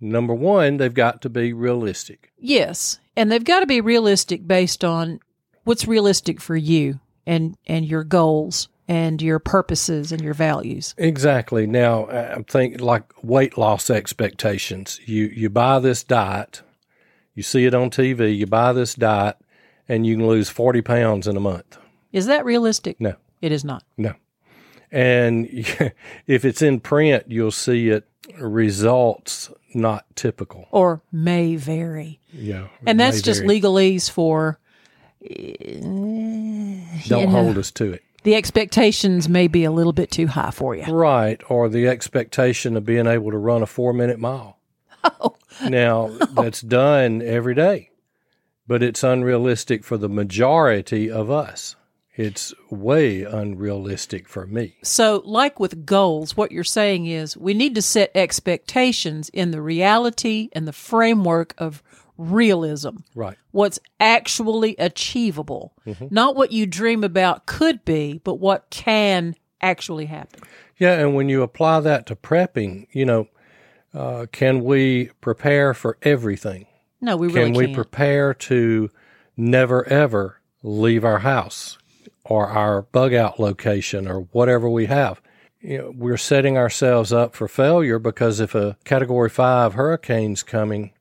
Number 0.00 0.32
one, 0.32 0.78
they've 0.78 0.94
got 0.94 1.20
to 1.22 1.28
be 1.28 1.52
realistic. 1.52 2.32
Yes, 2.38 3.00
and 3.16 3.30
they've 3.30 3.44
got 3.44 3.60
to 3.60 3.66
be 3.66 3.82
realistic 3.82 4.46
based 4.46 4.82
on 4.82 5.20
what's 5.64 5.86
realistic 5.86 6.40
for 6.40 6.56
you 6.56 7.00
and 7.26 7.56
and 7.66 7.84
your 7.84 8.04
goals 8.04 8.68
and 8.88 9.20
your 9.20 9.38
purposes 9.38 10.10
and 10.10 10.22
your 10.22 10.34
values. 10.34 10.94
Exactly. 10.96 11.66
Now, 11.66 12.08
I'm 12.08 12.44
thinking 12.44 12.80
like 12.80 13.12
weight 13.22 13.58
loss 13.58 13.90
expectations. 13.90 15.00
You 15.04 15.26
you 15.26 15.50
buy 15.50 15.80
this 15.80 16.02
diet, 16.02 16.62
you 17.34 17.42
see 17.42 17.64
it 17.66 17.74
on 17.74 17.90
TV, 17.90 18.36
you 18.36 18.46
buy 18.46 18.72
this 18.72 18.94
diet, 18.94 19.36
and 19.88 20.06
you 20.06 20.16
can 20.16 20.26
lose 20.26 20.48
40 20.48 20.82
pounds 20.82 21.26
in 21.26 21.36
a 21.36 21.40
month. 21.40 21.78
Is 22.12 22.26
that 22.26 22.44
realistic? 22.44 23.00
No. 23.00 23.14
It 23.40 23.52
is 23.52 23.64
not. 23.64 23.84
No. 23.96 24.14
And 24.90 25.46
if 26.26 26.44
it's 26.44 26.62
in 26.62 26.80
print, 26.80 27.24
you'll 27.28 27.50
see 27.52 27.88
it 27.90 28.06
results 28.38 29.50
not 29.74 30.04
typical. 30.16 30.66
Or 30.70 31.02
may 31.12 31.56
vary. 31.56 32.20
Yeah. 32.32 32.68
And 32.86 32.98
that's 32.98 33.22
just 33.22 33.42
vary. 33.42 33.60
legalese 33.60 34.10
for 34.10 34.58
eh, 35.24 35.54
Don't 37.08 37.20
you 37.20 37.26
know, 37.26 37.28
hold 37.28 37.58
us 37.58 37.70
to 37.72 37.92
it. 37.92 38.02
the 38.24 38.34
expectations 38.34 39.28
may 39.28 39.48
be 39.48 39.64
a 39.64 39.70
little 39.70 39.92
bit 39.92 40.10
too 40.10 40.26
high 40.26 40.50
for 40.50 40.74
you. 40.74 40.84
Right. 40.84 41.40
Or 41.48 41.68
the 41.68 41.88
expectation 41.88 42.76
of 42.76 42.84
being 42.84 43.06
able 43.06 43.30
to 43.30 43.38
run 43.38 43.62
a 43.62 43.66
four 43.66 43.92
minute 43.92 44.18
mile. 44.18 44.58
Now, 45.68 46.08
that's 46.32 46.62
done 46.62 47.20
every 47.20 47.54
day, 47.54 47.90
but 48.66 48.82
it's 48.82 49.04
unrealistic 49.04 49.84
for 49.84 49.98
the 49.98 50.08
majority 50.08 51.10
of 51.10 51.30
us. 51.30 51.76
It's 52.16 52.52
way 52.70 53.22
unrealistic 53.22 54.28
for 54.28 54.46
me. 54.46 54.76
So, 54.82 55.22
like 55.24 55.60
with 55.60 55.86
goals, 55.86 56.36
what 56.36 56.52
you're 56.52 56.64
saying 56.64 57.06
is 57.06 57.36
we 57.36 57.54
need 57.54 57.74
to 57.76 57.82
set 57.82 58.10
expectations 58.14 59.28
in 59.30 59.52
the 59.52 59.62
reality 59.62 60.48
and 60.52 60.66
the 60.66 60.72
framework 60.72 61.54
of 61.58 61.82
realism. 62.18 62.96
Right. 63.14 63.36
What's 63.52 63.78
actually 64.00 64.76
achievable, 64.78 65.72
mm-hmm. 65.86 66.08
not 66.10 66.36
what 66.36 66.52
you 66.52 66.66
dream 66.66 67.04
about 67.04 67.46
could 67.46 67.84
be, 67.84 68.20
but 68.24 68.34
what 68.34 68.68
can 68.70 69.34
actually 69.62 70.06
happen. 70.06 70.40
Yeah. 70.78 70.98
And 70.98 71.14
when 71.14 71.28
you 71.28 71.42
apply 71.42 71.80
that 71.80 72.06
to 72.06 72.16
prepping, 72.16 72.86
you 72.92 73.06
know, 73.06 73.28
uh, 73.94 74.26
can 74.32 74.62
we 74.64 75.10
prepare 75.20 75.74
for 75.74 75.98
everything? 76.02 76.66
No, 77.00 77.16
we 77.16 77.28
really 77.28 77.50
Can 77.50 77.54
we 77.54 77.64
can't. 77.66 77.74
prepare 77.76 78.34
to 78.34 78.90
never 79.36 79.86
ever 79.88 80.40
leave 80.62 81.04
our 81.04 81.20
house 81.20 81.78
or 82.24 82.48
our 82.48 82.82
bug 82.82 83.14
out 83.14 83.40
location 83.40 84.06
or 84.06 84.20
whatever 84.32 84.68
we 84.68 84.86
have? 84.86 85.20
You 85.60 85.78
know, 85.78 85.92
we're 85.96 86.16
setting 86.16 86.56
ourselves 86.56 87.12
up 87.12 87.34
for 87.34 87.48
failure 87.48 87.98
because 87.98 88.40
if 88.40 88.54
a 88.54 88.76
category 88.84 89.28
five 89.28 89.74
hurricane's 89.74 90.42
coming, 90.42 90.92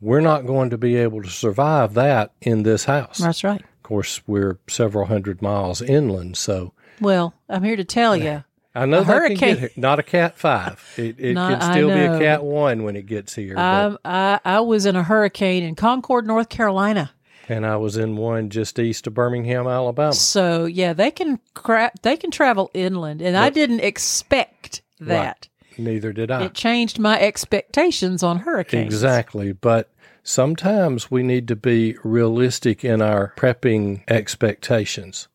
we're 0.00 0.20
not 0.20 0.46
going 0.46 0.70
to 0.70 0.78
be 0.78 0.96
able 0.96 1.22
to 1.22 1.30
survive 1.30 1.94
that 1.94 2.32
in 2.40 2.62
this 2.62 2.84
house. 2.84 3.18
That's 3.18 3.42
right. 3.44 3.60
Of 3.60 3.82
course, 3.82 4.20
we're 4.26 4.58
several 4.68 5.06
hundred 5.06 5.40
miles 5.42 5.80
inland, 5.80 6.36
so 6.36 6.72
Well, 7.00 7.34
I'm 7.48 7.62
here 7.62 7.76
to 7.76 7.84
tell 7.84 8.16
you. 8.16 8.44
I 8.76 8.86
know 8.86 8.98
A 9.00 9.04
that 9.04 9.06
can 9.06 9.20
hurricane- 9.22 9.56
get. 9.60 9.78
Not 9.78 9.98
a 9.98 10.02
cat 10.02 10.36
five. 10.38 10.82
It, 10.96 11.16
it 11.18 11.34
Not- 11.34 11.60
can 11.60 11.72
still 11.72 11.88
be 11.88 11.94
a 12.04 12.18
cat 12.18 12.44
one 12.44 12.82
when 12.84 12.94
it 12.96 13.06
gets 13.06 13.34
here. 13.34 13.54
but- 13.54 13.60
Um, 13.62 13.98
I, 14.04 14.38
I 14.44 14.60
was 14.60 14.84
in 14.86 14.94
a 14.96 15.02
hurricane 15.02 15.62
in 15.62 15.74
Concord, 15.74 16.26
North 16.26 16.48
Carolina. 16.48 17.10
and 17.48 17.64
I 17.64 17.76
was 17.76 17.96
in 17.96 18.16
one 18.16 18.50
just 18.50 18.78
east 18.78 19.06
of 19.06 19.14
Birmingham, 19.14 19.66
Alabama. 19.66 20.12
So 20.12 20.64
yeah, 20.66 20.92
they 20.92 21.10
can 21.10 21.38
cra- 21.54 21.92
they 22.02 22.16
can 22.16 22.30
travel 22.30 22.70
inland, 22.74 23.22
and 23.22 23.36
I 23.36 23.50
didn't 23.50 23.80
expect 23.80 24.82
that. 25.00 25.48
Neither 25.78 26.12
did 26.12 26.30
I. 26.30 26.44
It 26.46 26.54
changed 26.54 26.98
my 26.98 27.20
expectations 27.20 28.22
on 28.22 28.38
hurricanes. 28.40 28.86
Exactly. 28.92 29.52
But 29.52 29.90
sometimes 30.22 31.10
we 31.10 31.22
need 31.22 31.46
to 31.48 31.54
be 31.56 31.96
realistic 32.02 32.84
in 32.84 33.00
our 33.00 33.32
prepping 33.36 34.02
expectations. 34.08 35.28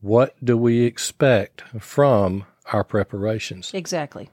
What 0.00 0.34
do 0.42 0.56
we 0.56 0.82
expect 0.84 1.62
from 1.80 2.44
our 2.72 2.84
preparations? 2.84 3.72
Exactly. 3.74 4.30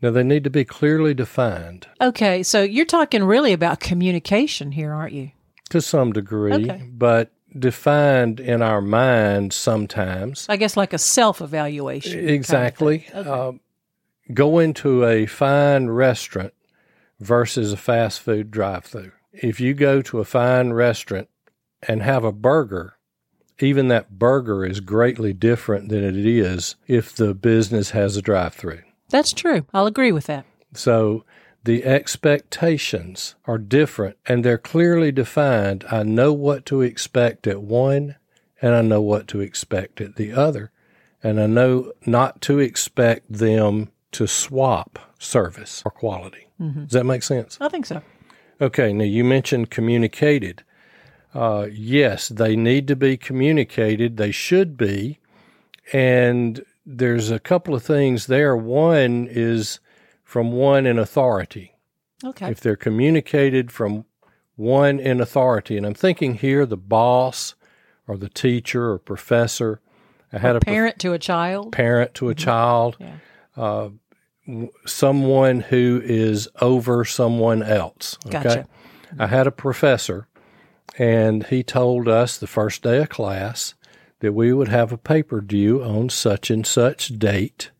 Now, 0.00 0.10
they 0.10 0.24
need 0.24 0.42
to 0.44 0.50
be 0.50 0.64
clearly 0.64 1.14
defined 1.14 1.86
Okay, 2.00 2.42
so 2.42 2.62
you're 2.62 2.84
talking 2.86 3.22
really 3.22 3.52
about 3.52 3.78
communication 3.80 4.72
here, 4.72 4.92
aren't 4.92 5.12
you? 5.14 5.30
to 5.70 5.80
some 5.80 6.12
degree, 6.12 6.52
Okay. 6.52 6.82
but 6.92 7.32
defined 7.58 8.40
in 8.40 8.60
our 8.60 8.82
minds 8.82 9.56
sometimes. 9.56 10.44
I 10.48 10.56
guess 10.56 10.76
like 10.76 10.92
a 10.92 10.98
self 10.98 11.40
evaluation. 11.40 12.28
Exactly. 12.28 13.06
Um, 13.14 13.60
go 14.34 14.58
into 14.58 15.06
a 15.06 15.24
fine 15.26 15.86
restaurant 15.88 16.52
versus 17.20 17.72
a 17.72 17.76
fast 17.78 18.20
food 18.20 18.50
drive 18.50 18.84
through. 18.84 19.12
If 19.32 19.60
you 19.60 19.72
go 19.72 20.02
to 20.02 20.18
a 20.18 20.24
fine 20.26 20.72
restaurant 20.74 21.28
and 21.88 22.02
have 22.02 22.22
a 22.24 22.32
burger, 22.32 22.98
even 23.62 23.88
that 23.88 24.18
burger 24.18 24.64
is 24.64 24.80
greatly 24.80 25.32
different 25.32 25.88
than 25.88 26.04
it 26.04 26.16
is 26.16 26.76
if 26.86 27.14
the 27.14 27.34
business 27.34 27.90
has 27.90 28.16
a 28.16 28.22
drive 28.22 28.54
through. 28.54 28.82
That's 29.10 29.32
true. 29.32 29.66
I'll 29.74 29.86
agree 29.86 30.12
with 30.12 30.26
that. 30.26 30.44
So 30.74 31.24
the 31.64 31.84
expectations 31.84 33.34
are 33.44 33.58
different 33.58 34.16
and 34.26 34.44
they're 34.44 34.58
clearly 34.58 35.12
defined. 35.12 35.84
I 35.90 36.02
know 36.02 36.32
what 36.32 36.66
to 36.66 36.80
expect 36.80 37.46
at 37.46 37.62
one 37.62 38.16
and 38.60 38.74
I 38.74 38.82
know 38.82 39.02
what 39.02 39.28
to 39.28 39.40
expect 39.40 40.00
at 40.00 40.16
the 40.16 40.32
other. 40.32 40.70
And 41.22 41.40
I 41.40 41.46
know 41.46 41.92
not 42.04 42.40
to 42.42 42.58
expect 42.58 43.32
them 43.32 43.90
to 44.12 44.26
swap 44.26 44.98
service 45.18 45.82
or 45.84 45.90
quality. 45.90 46.48
Mm-hmm. 46.60 46.84
Does 46.84 46.92
that 46.92 47.04
make 47.04 47.22
sense? 47.22 47.58
I 47.60 47.68
think 47.68 47.86
so. 47.86 48.02
Okay, 48.60 48.92
now 48.92 49.04
you 49.04 49.24
mentioned 49.24 49.70
communicated. 49.70 50.62
Uh, 51.34 51.66
yes, 51.72 52.28
they 52.28 52.54
need 52.56 52.86
to 52.88 52.96
be 52.96 53.16
communicated. 53.16 54.16
They 54.16 54.30
should 54.30 54.76
be. 54.76 55.18
And 55.92 56.64
there's 56.84 57.30
a 57.30 57.38
couple 57.38 57.74
of 57.74 57.82
things 57.82 58.26
there. 58.26 58.56
One 58.56 59.26
is 59.30 59.80
from 60.24 60.52
one 60.52 60.86
in 60.86 60.98
authority. 60.98 61.74
Okay. 62.24 62.50
If 62.50 62.60
they're 62.60 62.76
communicated 62.76 63.72
from 63.72 64.04
one 64.56 65.00
in 65.00 65.20
authority, 65.20 65.76
and 65.76 65.86
I'm 65.86 65.94
thinking 65.94 66.34
here 66.34 66.66
the 66.66 66.76
boss 66.76 67.54
or 68.06 68.16
the 68.16 68.28
teacher 68.28 68.90
or 68.92 68.98
professor. 68.98 69.80
I 70.32 70.38
had 70.38 70.56
a 70.56 70.60
prof- 70.60 70.72
Parent 70.74 70.98
to 71.00 71.12
a 71.14 71.18
child. 71.18 71.72
parent 71.72 72.14
to 72.14 72.28
a 72.28 72.34
child, 72.34 72.96
Yeah. 73.00 73.16
uh, 73.56 73.88
someone 74.86 75.60
who 75.60 76.00
is 76.04 76.48
over 76.60 77.04
someone 77.04 77.62
else. 77.62 78.18
Okay. 78.26 78.42
Gotcha. 78.42 78.66
I 79.18 79.26
had 79.26 79.46
a 79.46 79.50
professor, 79.52 80.26
and 80.98 81.46
he 81.46 81.62
told 81.62 82.08
us 82.08 82.36
the 82.36 82.46
first 82.46 82.82
day 82.82 82.98
of 82.98 83.08
class 83.08 83.74
that 84.20 84.32
we 84.32 84.52
would 84.52 84.68
have 84.68 84.92
a 84.92 84.98
paper 84.98 85.40
due 85.40 85.82
on 85.82 86.08
such 86.08 86.50
and 86.50 86.66
such 86.66 87.18
date 87.18 87.70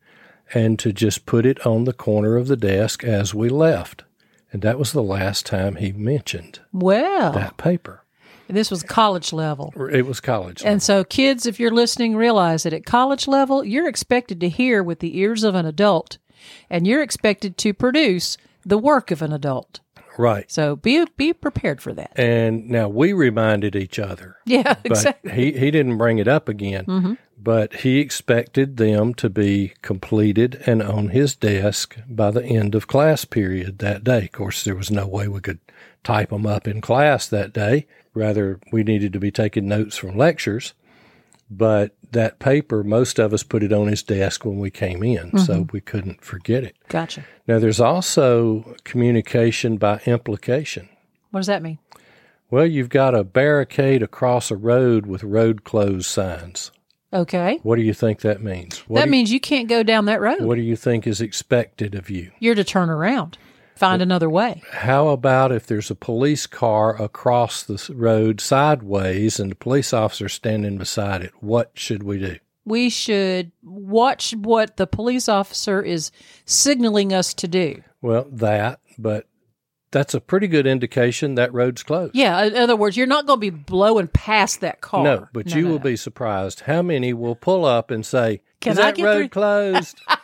and 0.54 0.78
to 0.78 0.92
just 0.92 1.25
put 1.26 1.47
it 1.47 1.64
on 1.66 1.85
the 1.85 1.92
corner 1.92 2.37
of 2.37 2.49
the 2.49 2.56
desk 2.56 3.04
as 3.04 3.35
we 3.35 3.49
left. 3.49 4.04
And 4.52 4.61
that 4.62 4.78
was 4.78 4.92
the 4.92 5.02
last 5.02 5.47
time 5.47 5.76
he 5.76 5.92
mentioned 5.92 6.61
Well, 6.73 7.32
that 7.32 7.56
paper. 7.56 8.04
this 8.49 8.71
was 8.71 8.82
college 8.82 9.32
level. 9.32 9.73
It 9.90 10.04
was 10.04 10.21
college. 10.21 10.61
Level. 10.61 10.73
And 10.73 10.82
so, 10.82 11.04
kids, 11.04 11.47
if 11.47 11.59
you're 11.59 11.71
listening, 11.71 12.16
realize 12.16 12.64
that 12.64 12.75
at 12.75 12.85
college 12.85 13.26
level, 13.26 13.64
you're 13.64 13.88
expected 13.88 14.40
to 14.40 14.50
hear 14.50 14.82
with 14.82 14.99
the 14.99 15.16
ears 15.18 15.42
of 15.42 15.54
an 15.54 15.64
adult, 15.64 16.18
and 16.68 16.87
you're 16.87 17.02
expected 17.02 17.56
to 17.59 17.73
produce 17.73 18.37
the 18.66 18.76
work 18.78 19.11
of 19.11 19.23
an 19.23 19.32
adult. 19.32 19.80
Right. 20.19 20.50
So 20.50 20.76
be 20.76 21.04
be 21.16 21.33
prepared 21.33 21.81
for 21.81 21.92
that. 21.95 22.12
And 22.16 22.69
now 22.69 22.88
we 22.88 23.12
reminded 23.12 23.76
each 23.76 23.99
other 23.99 24.37
Yeah, 24.45 24.75
but 24.83 24.92
exactly. 24.92 25.31
Mm-hmm. 25.31 25.40
he, 25.40 25.52
he 25.52 25.71
didn't 25.71 25.99
bring 25.99 26.19
it 26.19 26.28
up 26.28 26.49
again. 26.49 27.19
But 27.42 27.75
he 27.75 27.99
expected 27.99 28.76
them 28.76 29.14
to 29.14 29.28
be 29.28 29.73
completed 29.83 30.62
and 30.64 30.81
on 30.81 31.09
his 31.09 31.35
desk 31.35 31.97
by 32.09 32.31
the 32.31 32.45
end 32.45 32.76
of 32.76 32.87
class 32.87 33.25
period 33.25 33.81
that 33.81 34.04
day. 34.04 34.26
Of 34.26 34.33
course, 34.33 34.62
there 34.62 34.76
was 34.76 34.92
no 34.92 35.09
way 35.09 35.26
we 35.26 35.40
could 35.40 35.59
type 36.04 36.31
them 36.31 36.47
up 36.47 36.69
in 36.69 36.81
class 36.81 37.26
that 37.28 37.52
day. 37.52 37.88
Rather, 38.14 38.61
we 38.71 38.85
needed 38.85 39.12
to 39.14 39.19
be 39.19 39.33
taking 39.33 39.66
notes 39.66 39.97
from 39.97 40.16
lectures. 40.16 40.73
But 41.54 41.94
that 42.12 42.38
paper, 42.38 42.82
most 42.82 43.18
of 43.18 43.32
us 43.35 43.42
put 43.42 43.62
it 43.62 43.73
on 43.73 43.88
his 43.88 44.02
desk 44.02 44.44
when 44.44 44.59
we 44.59 44.71
came 44.71 45.02
in, 45.02 45.37
so 45.38 45.54
Mm-hmm. 45.54 45.73
we 45.73 45.80
couldn't 45.80 46.25
forget 46.25 46.64
it. 46.64 46.75
Gotcha. 46.88 47.25
Now, 47.47 47.59
there's 47.59 47.80
also 47.80 48.75
communication 48.85 49.76
by 49.76 50.00
implication. 50.06 50.88
What 51.30 51.40
does 51.40 51.47
that 51.49 51.62
mean? 51.62 51.78
Well, 52.50 52.66
you've 52.66 52.88
got 52.90 53.14
a 53.14 53.25
barricade 53.25 54.02
across 54.02 54.50
a 54.50 54.56
road 54.56 55.06
with 55.06 55.23
road 55.25 55.64
closed 55.64 56.06
signs. 56.06 56.71
Okay. 57.12 57.59
What 57.62 57.76
do 57.76 57.82
you 57.82 57.92
think 57.94 58.21
that 58.21 58.42
means? 58.42 58.78
What, 58.88 59.00
that 59.00 59.04
do, 59.06 59.11
means 59.11 59.30
you 59.32 59.40
can't 59.40 59.68
go 59.68 59.82
down 59.82 60.06
that 60.06 60.21
road. 60.21 60.42
what 60.42 60.54
do 60.56 60.62
you 60.62 60.76
think 60.76 61.06
is 61.06 61.21
expected 61.21 61.94
of 61.94 62.09
you? 62.09 62.30
You're 62.40 62.54
to 62.54 62.64
turn 62.64 62.88
around, 62.88 63.37
find 63.75 64.02
another 64.02 64.31
way. 64.31 64.62
How 64.73 65.09
about 65.09 65.52
if 65.52 65.67
there's 65.67 65.91
a 65.91 65.95
police 65.95 66.47
car 66.47 67.00
across 67.00 67.62
the 67.62 67.92
road 67.94 68.40
sideways 68.40 69.40
and 69.40 69.51
the 69.51 69.57
police 69.57 69.92
officer 69.92 70.29
standing 70.29 70.79
beside 70.79 71.23
it? 71.23 71.33
What 71.40 71.73
should 71.75 72.03
we 72.03 72.18
do? 72.18 72.37
We 72.64 72.90
should 72.90 73.51
watch 73.62 74.35
what 74.37 74.77
the 74.77 74.87
police 74.87 75.29
officer 75.29 75.83
is 75.83 76.12
signaling 76.44 77.12
us 77.12 77.35
to 77.35 77.49
do. 77.49 77.83
Well, 78.01 78.27
that, 78.31 78.81
but 78.99 79.27
that's 79.90 80.14
a 80.14 80.20
pretty 80.20 80.49
good 80.49 80.66
indication 80.66 81.35
that 81.35 81.53
road's 81.53 81.83
closed. 81.83 82.14
Yeah, 82.14 82.42
in 82.44 82.57
other 82.57 82.77
words, 82.77 82.96
you're 82.96 83.07
not 83.07 83.27
going 83.27 83.38
to 83.38 83.40
be 83.40 83.51
blowing 83.51 84.09
past 84.09 84.61
that 84.61 84.81
car. 84.81 85.05
No, 85.05 85.29
but 85.33 85.55
you 85.55 85.62
no, 85.62 85.68
will 85.70 85.79
no. 85.79 85.85
be 85.85 85.96
surprised 85.96 86.61
how 86.61 86.83
many 86.83 87.12
will 87.12 87.35
pull 87.37 87.64
up 87.64 87.90
and 87.90 88.05
say, 88.05 88.40
Can 88.61 88.73
"Is 88.73 88.79
I 88.79 88.83
that 88.87 88.96
get 88.96 89.05
road 89.05 89.18
through?" 89.18 89.29
closed? 89.29 90.01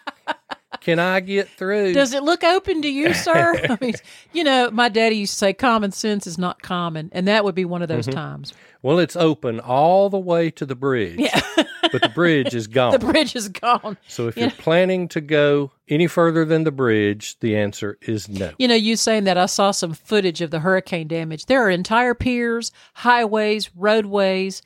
Can 0.88 0.98
I 0.98 1.20
get 1.20 1.48
through?" 1.48 1.92
Does 1.92 2.14
it 2.14 2.22
look 2.22 2.42
open 2.44 2.82
to 2.82 2.88
you, 2.88 3.12
sir? 3.14 3.54
I 3.70 3.78
mean, 3.80 3.94
you 4.32 4.44
know, 4.44 4.70
my 4.70 4.88
daddy 4.88 5.16
used 5.16 5.34
to 5.34 5.38
say 5.38 5.52
common 5.52 5.92
sense 5.92 6.26
is 6.26 6.38
not 6.38 6.62
common, 6.62 7.10
and 7.12 7.28
that 7.28 7.44
would 7.44 7.54
be 7.54 7.64
one 7.64 7.82
of 7.82 7.88
those 7.88 8.06
Mm-hmm. 8.06 8.16
times. 8.16 8.52
well, 8.82 8.98
it's 8.98 9.16
open 9.16 9.58
all 9.60 10.08
the 10.08 10.18
way 10.18 10.50
to 10.52 10.64
the 10.64 10.74
bridge, 10.76 11.18
Yeah, 11.18 11.40
but 11.92 12.00
the 12.00 12.12
bridge 12.14 12.54
is 12.54 12.66
gone. 12.78 12.92
the 12.92 12.98
bridge 12.98 13.34
is 13.36 13.48
gone. 13.48 13.96
So 14.06 14.28
if 14.28 14.36
you're 14.36 14.50
planning 14.52 15.08
to 15.08 15.20
go 15.20 15.72
any 15.88 16.06
further 16.06 16.44
than 16.44 16.64
the 16.64 16.70
bridge, 16.70 17.38
the 17.40 17.56
answer 17.56 17.98
is 18.02 18.28
no. 18.28 18.52
You 18.58 18.68
know, 18.68 18.74
you 18.76 18.94
saying 18.96 19.24
that 19.24 19.36
I 19.36 19.46
saw 19.46 19.72
some 19.72 19.94
footage 19.94 20.40
of 20.40 20.50
the 20.50 20.60
hurricane 20.60 21.08
damage. 21.08 21.46
There 21.46 21.60
are 21.66 21.70
entire 21.70 22.14
piers, 22.14 22.70
highways, 22.94 23.70
roadways, 23.74 24.62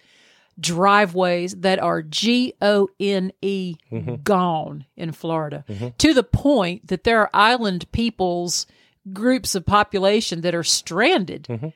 driveways 0.59 1.55
that 1.57 1.79
are 1.79 2.03
G 2.03 2.55
O 2.61 2.89
N 3.01 3.33
E 3.41 3.77
mm-hmm. 3.91 4.17
gone 4.23 4.87
in 4.97 5.13
Florida 5.13 5.65
mm-hmm. 5.69 5.89
to 5.99 6.15
the 6.15 6.23
point 6.23 6.89
that 6.89 7.05
there 7.05 7.21
are 7.21 7.31
island 7.33 7.91
peoples, 7.93 8.67
groups 9.13 9.55
of 9.55 9.67
population 9.67 10.43
that 10.43 10.55
are 10.55 10.65
stranded 10.65 11.45
mm-hmm. 11.45 11.69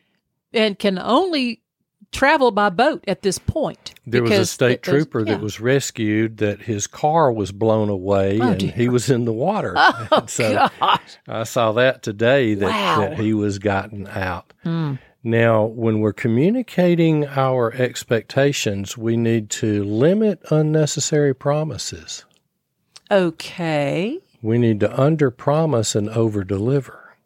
and 0.53 0.79
can 0.79 0.99
only 0.99 1.63
travel 2.13 2.51
by 2.51 2.71
boat 2.71 3.05
at 3.07 3.23
this 3.23 3.39
point. 3.39 3.95
There 4.07 4.23
was 4.23 4.33
a 4.33 4.47
state 4.47 4.83
trooper 4.83 5.21
yeah. 5.21 5.33
that 5.33 5.41
was 5.41 5.61
rescued 5.61 6.39
that 6.39 6.63
his 6.63 6.87
car 6.87 7.33
was 7.33 7.53
blown 7.53 7.89
away 7.89 8.39
Oh, 8.41 8.51
and 8.51 8.61
dear. 8.61 8.71
he 8.73 8.89
was 8.89 9.11
in 9.11 9.25
the 9.25 9.33
water. 9.33 9.75
And 9.77 10.09
oh, 10.13 10.25
so 10.27 10.69
Gosh. 10.81 11.19
I 11.29 11.45
saw 11.45 11.73
that 11.73 12.03
today 12.03 12.55
that, 12.55 12.67
Wow. 12.67 13.01
that 13.01 13.19
he 13.19 13.35
was 13.35 13.59
gotten 13.59 14.07
out. 14.07 14.53
Hmm. 14.63 14.95
Now, 15.27 15.65
when 15.65 15.99
we're 15.99 16.13
communicating 16.13 17.27
our 17.27 17.75
expectations, 17.75 18.97
we 18.97 19.17
need 19.17 19.51
to 19.51 19.83
limit 19.83 20.41
unnecessary 20.53 21.35
promises. 21.35 22.25
Okay. 23.11 24.21
We 24.41 24.57
need 24.57 24.79
to 24.79 25.01
under 25.01 25.33
promise 25.33 25.97
and 25.97 26.09
over 26.11 26.45
deliver. 26.45 27.17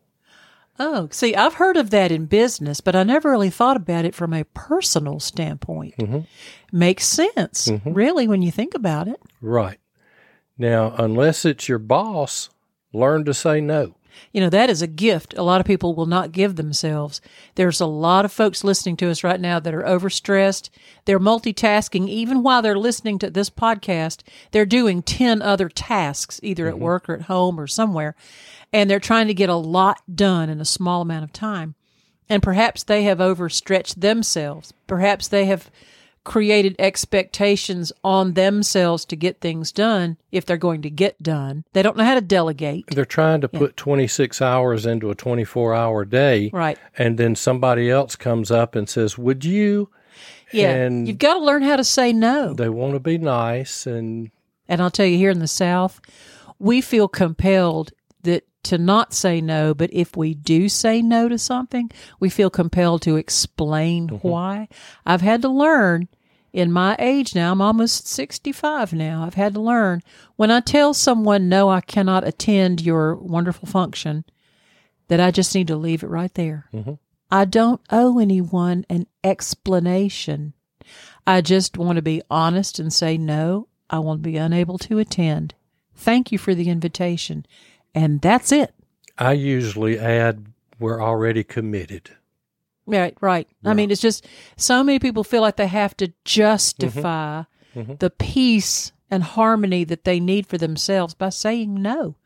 Oh, 0.78 1.08
see, 1.12 1.34
I've 1.34 1.56
heard 1.56 1.76
of 1.76 1.90
that 1.90 2.10
in 2.10 2.24
business, 2.24 2.80
but 2.80 2.96
I 2.96 3.02
never 3.02 3.32
really 3.32 3.50
thought 3.50 3.76
about 3.76 4.06
it 4.06 4.14
from 4.14 4.32
a 4.32 4.44
personal 4.44 5.20
standpoint. 5.20 5.98
Mm-hmm. 5.98 6.20
Makes 6.72 7.06
sense, 7.06 7.68
mm-hmm. 7.68 7.92
really, 7.92 8.26
when 8.26 8.40
you 8.40 8.50
think 8.50 8.74
about 8.74 9.08
it. 9.08 9.20
Right. 9.42 9.78
Now, 10.56 10.94
unless 10.96 11.44
it's 11.44 11.68
your 11.68 11.78
boss, 11.78 12.48
learn 12.94 13.26
to 13.26 13.34
say 13.34 13.60
no. 13.60 13.96
You 14.32 14.40
know, 14.40 14.50
that 14.50 14.70
is 14.70 14.82
a 14.82 14.86
gift 14.86 15.34
a 15.36 15.42
lot 15.42 15.60
of 15.60 15.66
people 15.66 15.94
will 15.94 16.06
not 16.06 16.32
give 16.32 16.56
themselves. 16.56 17.20
There's 17.54 17.80
a 17.80 17.86
lot 17.86 18.24
of 18.24 18.32
folks 18.32 18.62
listening 18.62 18.96
to 18.98 19.10
us 19.10 19.24
right 19.24 19.40
now 19.40 19.58
that 19.60 19.74
are 19.74 19.82
overstressed. 19.82 20.70
They're 21.04 21.18
multitasking. 21.18 22.08
Even 22.08 22.42
while 22.42 22.62
they're 22.62 22.78
listening 22.78 23.18
to 23.20 23.30
this 23.30 23.50
podcast, 23.50 24.22
they're 24.50 24.66
doing 24.66 25.02
10 25.02 25.42
other 25.42 25.68
tasks, 25.68 26.40
either 26.42 26.68
at 26.68 26.74
mm-hmm. 26.74 26.84
work 26.84 27.08
or 27.08 27.14
at 27.14 27.22
home 27.22 27.58
or 27.58 27.66
somewhere. 27.66 28.14
And 28.72 28.88
they're 28.88 29.00
trying 29.00 29.26
to 29.26 29.34
get 29.34 29.48
a 29.48 29.54
lot 29.56 30.02
done 30.14 30.48
in 30.48 30.60
a 30.60 30.64
small 30.64 31.02
amount 31.02 31.24
of 31.24 31.32
time. 31.32 31.74
And 32.28 32.42
perhaps 32.42 32.84
they 32.84 33.02
have 33.04 33.20
overstretched 33.20 34.00
themselves. 34.00 34.72
Perhaps 34.86 35.26
they 35.28 35.46
have 35.46 35.70
created 36.24 36.76
expectations 36.78 37.92
on 38.04 38.34
themselves 38.34 39.04
to 39.06 39.16
get 39.16 39.40
things 39.40 39.72
done 39.72 40.16
if 40.30 40.44
they're 40.44 40.56
going 40.56 40.82
to 40.82 40.90
get 40.90 41.22
done. 41.22 41.64
They 41.72 41.82
don't 41.82 41.96
know 41.96 42.04
how 42.04 42.14
to 42.14 42.20
delegate. 42.20 42.84
They're 42.88 43.04
trying 43.04 43.40
to 43.40 43.48
put 43.48 43.76
26 43.76 44.42
hours 44.42 44.86
into 44.86 45.10
a 45.10 45.14
24 45.14 45.74
hour 45.74 46.04
day. 46.04 46.50
Right. 46.52 46.78
And 46.98 47.18
then 47.18 47.34
somebody 47.36 47.90
else 47.90 48.16
comes 48.16 48.50
up 48.50 48.74
and 48.74 48.88
says, 48.88 49.16
Would 49.16 49.44
you? 49.44 49.90
Yeah. 50.52 50.70
And 50.74 51.06
You've 51.08 51.18
got 51.18 51.34
to 51.34 51.40
learn 51.40 51.62
how 51.62 51.76
to 51.76 51.84
say 51.84 52.12
no. 52.12 52.54
they 52.54 52.68
want 52.68 52.94
to 52.94 53.00
be 53.00 53.18
nice. 53.18 53.86
And 53.86 54.30
And 54.68 54.80
I'll 54.82 54.90
tell 54.90 55.06
you, 55.06 55.16
here 55.16 55.30
in 55.30 55.38
the 55.38 55.48
South, 55.48 56.00
we 56.58 56.80
feel 56.80 57.08
compelled 57.08 57.92
that 58.22 58.44
to 58.64 58.78
not 58.78 59.14
say 59.14 59.40
no, 59.40 59.74
but 59.74 59.90
if 59.92 60.16
we 60.16 60.34
do 60.34 60.68
say 60.68 61.02
no 61.02 61.28
to 61.28 61.38
something, 61.38 61.90
we 62.18 62.28
feel 62.28 62.50
compelled 62.50 63.02
to 63.02 63.16
explain 63.16 64.08
mm-hmm. 64.08 64.28
why. 64.28 64.68
I've 65.06 65.22
had 65.22 65.42
to 65.42 65.48
learn 65.48 66.08
in 66.52 66.72
my 66.72 66.96
age 66.98 67.34
now, 67.34 67.52
I'm 67.52 67.62
almost 67.62 68.08
65 68.08 68.92
now. 68.92 69.22
I've 69.24 69.34
had 69.34 69.54
to 69.54 69.60
learn 69.60 70.02
when 70.36 70.50
I 70.50 70.60
tell 70.60 70.92
someone, 70.92 71.48
no, 71.48 71.68
I 71.68 71.80
cannot 71.80 72.26
attend 72.26 72.80
your 72.80 73.14
wonderful 73.14 73.68
function, 73.68 74.24
that 75.08 75.20
I 75.20 75.30
just 75.30 75.54
need 75.54 75.68
to 75.68 75.76
leave 75.76 76.02
it 76.02 76.08
right 76.08 76.32
there. 76.34 76.66
Mm-hmm. 76.72 76.94
I 77.30 77.44
don't 77.44 77.80
owe 77.90 78.18
anyone 78.18 78.84
an 78.88 79.06
explanation. 79.22 80.54
I 81.26 81.40
just 81.40 81.78
want 81.78 81.96
to 81.96 82.02
be 82.02 82.22
honest 82.28 82.80
and 82.80 82.92
say 82.92 83.16
no, 83.16 83.68
I 83.88 84.00
will 84.00 84.16
be 84.16 84.36
unable 84.36 84.78
to 84.78 84.98
attend. 84.98 85.54
Thank 85.94 86.32
you 86.32 86.38
for 86.38 86.54
the 86.54 86.68
invitation. 86.68 87.46
And 87.94 88.20
that's 88.20 88.52
it. 88.52 88.74
I 89.18 89.32
usually 89.32 89.98
add, 89.98 90.46
we're 90.78 91.02
already 91.02 91.44
committed. 91.44 92.10
Right, 92.86 93.16
right. 93.20 93.46
I 93.64 93.74
mean, 93.74 93.90
it's 93.90 94.00
just 94.00 94.26
so 94.56 94.82
many 94.82 94.98
people 94.98 95.22
feel 95.22 95.42
like 95.42 95.56
they 95.56 95.68
have 95.68 95.96
to 95.98 96.12
justify 96.24 97.42
mm-hmm. 97.42 97.80
Mm-hmm. 97.80 97.94
the 98.00 98.10
peace 98.10 98.92
and 99.10 99.22
harmony 99.22 99.84
that 99.84 100.04
they 100.04 100.18
need 100.18 100.46
for 100.46 100.58
themselves 100.58 101.14
by 101.14 101.28
saying 101.28 101.80
no. 101.80 102.16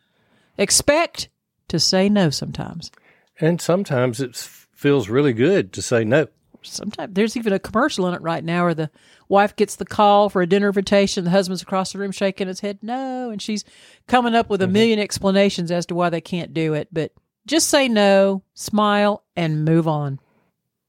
Expect 0.56 1.28
to 1.68 1.78
say 1.78 2.08
no 2.08 2.30
sometimes. 2.30 2.90
And 3.40 3.60
sometimes 3.60 4.20
it 4.20 4.36
feels 4.36 5.08
really 5.08 5.32
good 5.32 5.72
to 5.74 5.82
say 5.82 6.04
no. 6.04 6.28
Sometimes 6.64 7.14
there's 7.14 7.36
even 7.36 7.52
a 7.52 7.58
commercial 7.58 8.06
in 8.06 8.14
it 8.14 8.22
right 8.22 8.44
now 8.44 8.64
where 8.64 8.74
the 8.74 8.90
wife 9.28 9.56
gets 9.56 9.76
the 9.76 9.84
call 9.84 10.28
for 10.28 10.42
a 10.42 10.46
dinner 10.46 10.68
invitation. 10.68 11.24
The 11.24 11.30
husband's 11.30 11.62
across 11.62 11.92
the 11.92 11.98
room 11.98 12.12
shaking 12.12 12.48
his 12.48 12.60
head 12.60 12.78
no, 12.82 13.30
and 13.30 13.40
she's 13.40 13.64
coming 14.06 14.34
up 14.34 14.48
with 14.48 14.62
a 14.62 14.64
mm-hmm. 14.64 14.72
million 14.72 14.98
explanations 14.98 15.70
as 15.70 15.86
to 15.86 15.94
why 15.94 16.10
they 16.10 16.20
can't 16.20 16.54
do 16.54 16.74
it. 16.74 16.88
But 16.92 17.12
just 17.46 17.68
say 17.68 17.88
no, 17.88 18.42
smile, 18.54 19.24
and 19.36 19.64
move 19.64 19.86
on. 19.86 20.20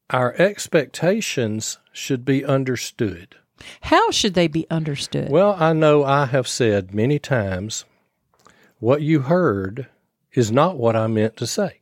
Our 0.10 0.34
expectations 0.36 1.80
should 1.92 2.26
be 2.26 2.46
understood. 2.46 3.36
How 3.82 4.12
should 4.12 4.34
they 4.34 4.48
be 4.48 4.68
understood? 4.70 5.30
Well, 5.30 5.56
I 5.58 5.74
know 5.74 6.04
I 6.04 6.26
have 6.26 6.48
said 6.48 6.94
many 6.94 7.20
times 7.20 7.86
what 8.80 9.02
you 9.02 9.22
heard 9.22 9.88
is 10.34 10.52
not 10.52 10.78
what 10.78 10.96
I 10.96 11.08
meant 11.08 11.38
to 11.38 11.48
say. 11.48 11.80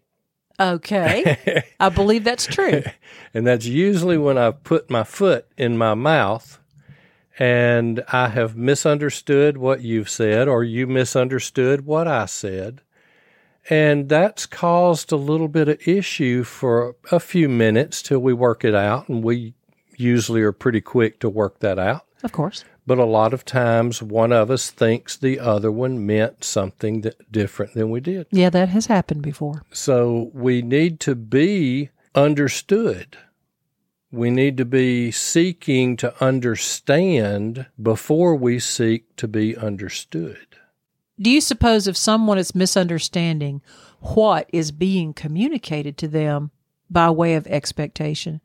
Okay. 0.60 1.64
I 1.80 1.90
believe 1.90 2.24
that's 2.24 2.46
true. 2.46 2.84
And 3.36 3.48
that's 3.48 3.66
usually 3.66 4.20
when 4.20 4.38
I've 4.38 4.64
put 4.64 4.92
my 4.92 5.04
foot 5.04 5.48
in 5.58 5.76
my 5.76 5.96
mouth 5.96 6.60
and 7.40 8.04
I 8.14 8.28
have 8.28 8.56
misunderstood 8.56 9.58
what 9.58 9.82
you've 9.82 10.08
said 10.08 10.48
or 10.48 10.64
you 10.64 10.86
misunderstood 10.86 11.84
what 11.84 12.08
I 12.08 12.28
said. 12.28 12.82
And 13.72 14.08
that's 14.08 14.46
caused 14.46 15.12
a 15.12 15.16
little 15.16 15.48
bit 15.48 15.68
of 15.68 15.88
issue 15.88 16.44
for 16.44 16.96
a 17.12 17.20
few 17.20 17.50
minutes 17.50 18.04
till 18.04 18.20
we 18.20 18.34
work 18.34 18.64
it 18.64 18.76
out. 18.76 19.10
And 19.10 19.24
we 19.24 19.56
usually 19.98 20.44
are 20.44 20.52
pretty 20.52 20.82
quick 20.82 21.20
to 21.22 21.30
work 21.30 21.58
that 21.62 21.80
out. 21.80 22.06
Of 22.22 22.34
course. 22.34 22.64
But 22.86 22.98
a 22.98 23.06
lot 23.06 23.34
of 23.34 23.46
times 23.46 24.02
one 24.02 24.34
of 24.34 24.52
us 24.52 24.70
thinks 24.70 25.16
the 25.16 25.40
other 25.40 25.72
one 25.72 26.06
meant 26.06 26.44
something 26.44 27.02
that 27.02 27.32
different 27.32 27.74
than 27.74 27.90
we 27.90 28.02
did. 28.02 28.28
Yeah, 28.30 28.50
that 28.50 28.70
has 28.70 28.88
happened 28.88 29.22
before. 29.22 29.64
So 29.72 30.32
we 30.34 30.62
need 30.62 31.00
to 31.02 31.16
be 31.16 31.90
understood. 32.14 33.18
We 34.12 34.30
need 34.30 34.58
to 34.58 34.66
be 34.66 35.12
seeking 35.12 35.98
to 35.98 36.24
understand 36.24 37.68
before 37.82 38.36
we 38.36 38.60
seek 38.60 39.16
to 39.16 39.28
be 39.28 39.56
understood. 39.56 40.46
Do 41.20 41.30
you 41.30 41.42
suppose 41.42 41.88
if 41.88 41.96
someone 41.96 42.38
is 42.38 42.54
misunderstanding 42.54 43.62
what 44.02 44.50
is 44.52 44.72
being 44.72 45.14
communicated 45.14 45.98
to 46.00 46.08
them 46.08 46.52
by 46.90 47.10
way 47.10 47.36
of 47.36 47.48
expectation, 47.48 48.42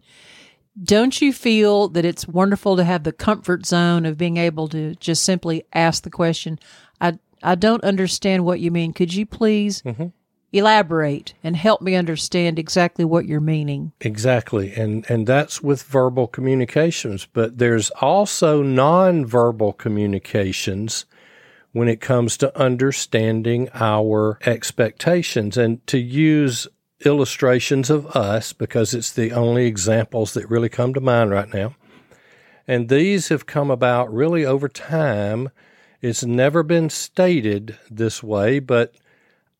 don't 0.82 1.20
you 1.20 1.32
feel 1.32 1.88
that 1.88 2.04
it's 2.04 2.28
wonderful 2.28 2.76
to 2.76 2.84
have 2.84 3.04
the 3.04 3.12
comfort 3.12 3.66
zone 3.66 4.06
of 4.06 4.18
being 4.18 4.36
able 4.36 4.68
to 4.68 4.94
just 4.96 5.22
simply 5.22 5.64
ask 5.72 6.02
the 6.02 6.10
question, 6.10 6.58
I, 7.00 7.18
I 7.42 7.54
don't 7.54 7.84
understand 7.84 8.44
what 8.44 8.60
you 8.60 8.70
mean. 8.70 8.92
Could 8.92 9.14
you 9.14 9.26
please 9.26 9.82
mm-hmm. 9.82 10.06
elaborate 10.52 11.34
and 11.42 11.56
help 11.56 11.80
me 11.80 11.94
understand 11.94 12.58
exactly 12.58 13.04
what 13.04 13.26
you're 13.26 13.40
meaning? 13.40 13.92
Exactly. 14.00 14.72
And 14.74 15.08
and 15.10 15.26
that's 15.26 15.62
with 15.62 15.82
verbal 15.82 16.26
communications, 16.26 17.26
but 17.32 17.58
there's 17.58 17.90
also 17.90 18.62
nonverbal 18.62 19.76
communications 19.78 21.06
when 21.72 21.88
it 21.88 22.00
comes 22.00 22.36
to 22.38 22.58
understanding 22.58 23.68
our 23.74 24.38
expectations 24.46 25.56
and 25.56 25.86
to 25.86 25.98
use 25.98 26.66
illustrations 27.04 27.90
of 27.90 28.06
us 28.16 28.52
because 28.52 28.94
it's 28.94 29.12
the 29.12 29.32
only 29.32 29.66
examples 29.66 30.34
that 30.34 30.50
really 30.50 30.68
come 30.68 30.94
to 30.94 31.00
mind 31.00 31.30
right 31.30 31.52
now. 31.52 31.74
And 32.66 32.88
these 32.88 33.28
have 33.28 33.46
come 33.46 33.70
about 33.70 34.12
really 34.12 34.44
over 34.44 34.68
time. 34.68 35.50
It's 36.02 36.24
never 36.24 36.62
been 36.62 36.90
stated 36.90 37.78
this 37.90 38.22
way, 38.22 38.58
but 38.58 38.94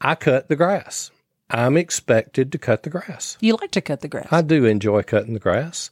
I 0.00 0.14
cut 0.14 0.48
the 0.48 0.56
grass. 0.56 1.10
I'm 1.50 1.76
expected 1.76 2.52
to 2.52 2.58
cut 2.58 2.82
the 2.82 2.90
grass. 2.90 3.38
You 3.40 3.56
like 3.60 3.70
to 3.72 3.80
cut 3.80 4.00
the 4.00 4.08
grass. 4.08 4.28
I 4.30 4.42
do 4.42 4.64
enjoy 4.66 5.02
cutting 5.02 5.32
the 5.32 5.40
grass. 5.40 5.90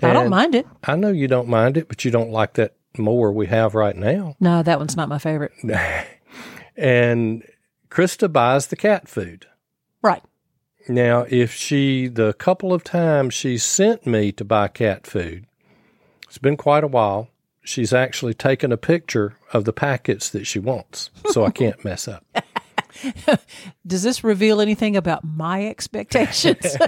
I 0.00 0.12
don't 0.12 0.30
mind 0.30 0.54
it. 0.54 0.66
I 0.84 0.96
know 0.96 1.10
you 1.10 1.28
don't 1.28 1.48
mind 1.48 1.76
it, 1.76 1.88
but 1.88 2.04
you 2.04 2.10
don't 2.10 2.30
like 2.30 2.54
that 2.54 2.74
mower 2.98 3.30
we 3.30 3.46
have 3.46 3.74
right 3.74 3.94
now. 3.94 4.36
No, 4.40 4.62
that 4.62 4.78
one's 4.78 4.96
not 4.96 5.08
my 5.08 5.18
favorite. 5.18 5.52
And 6.74 7.44
Krista 7.90 8.32
buys 8.32 8.68
the 8.68 8.76
cat 8.76 9.06
food. 9.06 9.46
Right. 10.00 10.22
Now, 10.88 11.26
if 11.28 11.52
she, 11.54 12.08
the 12.08 12.32
couple 12.34 12.72
of 12.72 12.82
times 12.84 13.34
she 13.34 13.56
sent 13.58 14.06
me 14.06 14.32
to 14.32 14.44
buy 14.44 14.68
cat 14.68 15.06
food, 15.06 15.46
it's 16.28 16.38
been 16.38 16.56
quite 16.56 16.84
a 16.84 16.88
while. 16.88 17.28
She's 17.64 17.92
actually 17.92 18.34
taken 18.34 18.72
a 18.72 18.76
picture 18.76 19.36
of 19.52 19.64
the 19.64 19.72
packets 19.72 20.28
that 20.30 20.46
she 20.46 20.58
wants, 20.58 21.10
so 21.30 21.44
I 21.44 21.50
can't 21.50 21.84
mess 21.84 22.08
up. 22.08 22.24
Does 23.86 24.02
this 24.02 24.24
reveal 24.24 24.60
anything 24.60 24.96
about 24.96 25.24
my 25.24 25.66
expectations? 25.66 26.76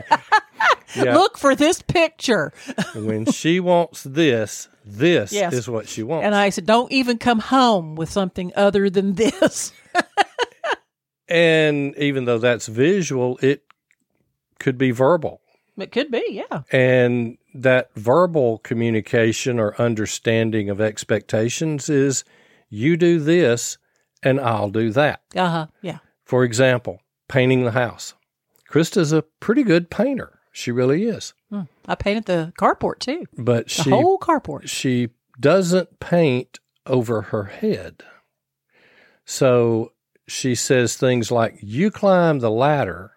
Yeah. 0.96 1.16
Look 1.16 1.38
for 1.38 1.56
this 1.56 1.82
picture. 1.82 2.52
when 2.94 3.26
she 3.26 3.58
wants 3.58 4.04
this, 4.04 4.68
this 4.84 5.32
Yes. 5.32 5.52
is 5.52 5.68
what 5.68 5.88
she 5.88 6.04
wants. 6.04 6.24
And 6.24 6.36
I 6.36 6.50
said, 6.50 6.66
don't 6.66 6.90
even 6.92 7.18
come 7.18 7.40
home 7.40 7.96
with 7.96 8.10
something 8.10 8.52
other 8.54 8.88
than 8.88 9.14
this. 9.14 9.72
and 11.28 11.96
even 11.96 12.26
though 12.26 12.38
that's 12.38 12.68
visual, 12.68 13.38
it 13.42 13.63
could 14.58 14.78
be 14.78 14.90
verbal. 14.90 15.40
It 15.76 15.90
could 15.90 16.10
be, 16.10 16.22
yeah. 16.30 16.62
And 16.70 17.36
that 17.54 17.90
verbal 17.96 18.58
communication 18.58 19.58
or 19.58 19.80
understanding 19.80 20.70
of 20.70 20.80
expectations 20.80 21.88
is 21.88 22.24
you 22.68 22.96
do 22.96 23.18
this 23.18 23.78
and 24.22 24.40
I'll 24.40 24.70
do 24.70 24.90
that. 24.90 25.20
Uh 25.34 25.48
huh. 25.50 25.66
Yeah. 25.82 25.98
For 26.24 26.44
example, 26.44 27.00
painting 27.28 27.64
the 27.64 27.72
house. 27.72 28.14
Krista's 28.70 29.12
a 29.12 29.22
pretty 29.22 29.62
good 29.64 29.90
painter. 29.90 30.38
She 30.52 30.70
really 30.70 31.04
is. 31.04 31.34
Hmm. 31.50 31.62
I 31.88 31.96
painted 31.96 32.26
the 32.26 32.52
carport 32.58 33.00
too. 33.00 33.26
But 33.36 33.64
The 33.66 33.70
she 33.70 33.90
whole 33.90 34.18
carport. 34.18 34.68
she 34.68 35.08
doesn't 35.40 35.98
paint 35.98 36.60
over 36.86 37.22
her 37.22 37.44
head. 37.44 38.04
So 39.24 39.92
she 40.28 40.54
says 40.54 40.96
things 40.96 41.30
like, 41.30 41.56
You 41.60 41.90
climb 41.90 42.38
the 42.38 42.50
ladder 42.50 43.12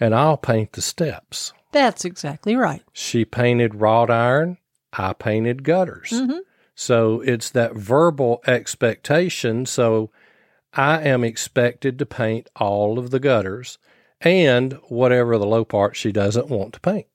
and 0.00 0.14
I'll 0.14 0.36
paint 0.38 0.72
the 0.72 0.82
steps. 0.82 1.52
That's 1.72 2.04
exactly 2.04 2.56
right. 2.56 2.82
She 2.92 3.24
painted 3.24 3.76
wrought 3.76 4.10
iron, 4.10 4.58
I 4.92 5.12
painted 5.12 5.62
gutters. 5.62 6.10
Mhm. 6.10 6.40
So 6.74 7.20
it's 7.20 7.50
that 7.50 7.74
verbal 7.74 8.42
expectation. 8.46 9.66
So 9.66 10.10
I 10.72 11.02
am 11.02 11.22
expected 11.22 11.98
to 11.98 12.06
paint 12.06 12.48
all 12.56 12.98
of 12.98 13.10
the 13.10 13.20
gutters 13.20 13.78
and 14.20 14.72
whatever 14.88 15.36
the 15.38 15.46
low 15.46 15.64
part 15.64 15.94
she 15.96 16.10
doesn't 16.12 16.48
want 16.48 16.72
to 16.74 16.80
paint. 16.80 17.06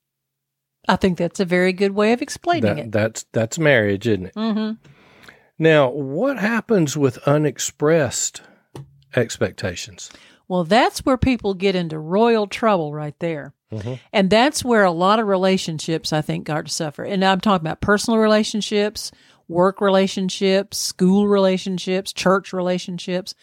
I 0.88 0.96
think 0.98 1.18
that's 1.18 1.40
a 1.40 1.46
very 1.46 1.74
good 1.74 1.92
way 1.92 2.14
of 2.14 2.22
explaining 2.22 2.76
That, 2.76 2.78
it. 2.86 2.92
that's 2.92 3.26
that's 3.32 3.58
marriage, 3.58 4.08
isn't 4.08 4.28
it? 4.28 4.34
hmm 4.36 4.72
Now, 5.58 5.90
what 5.90 6.38
happens 6.38 6.96
with 6.96 7.18
unexpressed 7.28 8.42
expectations? 9.16 10.12
Well, 10.48 10.64
that's 10.64 11.00
where 11.00 11.18
people 11.18 11.54
get 11.54 11.76
into 11.76 11.98
royal 11.98 12.48
trouble 12.48 12.94
right 12.94 13.18
there. 13.20 13.54
Mhm. 13.72 14.00
And 14.14 14.30
that's 14.30 14.64
where 14.64 14.84
a 14.84 14.92
lot 14.92 15.20
of 15.20 15.28
relationships, 15.28 16.14
I 16.14 16.22
think, 16.22 16.48
start 16.48 16.68
to 16.68 16.72
suffer. 16.72 17.04
And 17.04 17.24
I'm 17.26 17.42
talking 17.42 17.66
about 17.66 17.82
personal 17.82 18.20
relationships, 18.20 19.12
work 19.48 19.82
relationships, 19.82 20.78
school 20.78 21.28
relationships, 21.28 22.14
church 22.14 22.54
relationships, 22.54 23.34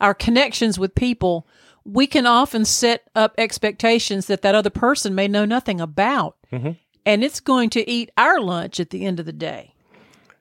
our 0.00 0.14
connections 0.14 0.78
with 0.78 0.94
people. 0.94 1.46
We 1.84 2.06
can 2.06 2.26
often 2.26 2.64
set 2.64 3.02
up 3.14 3.34
expectations 3.38 4.26
that 4.26 4.42
that 4.42 4.54
other 4.54 4.70
person 4.70 5.14
may 5.14 5.28
know 5.28 5.44
nothing 5.44 5.80
about. 5.80 6.36
Mhm. 6.52 6.76
And 7.04 7.24
it's 7.24 7.40
going 7.40 7.70
to 7.70 7.88
eat 7.90 8.10
our 8.16 8.40
lunch 8.40 8.78
at 8.78 8.90
the 8.90 9.04
end 9.04 9.18
of 9.18 9.26
the 9.26 9.32
day. 9.32 9.74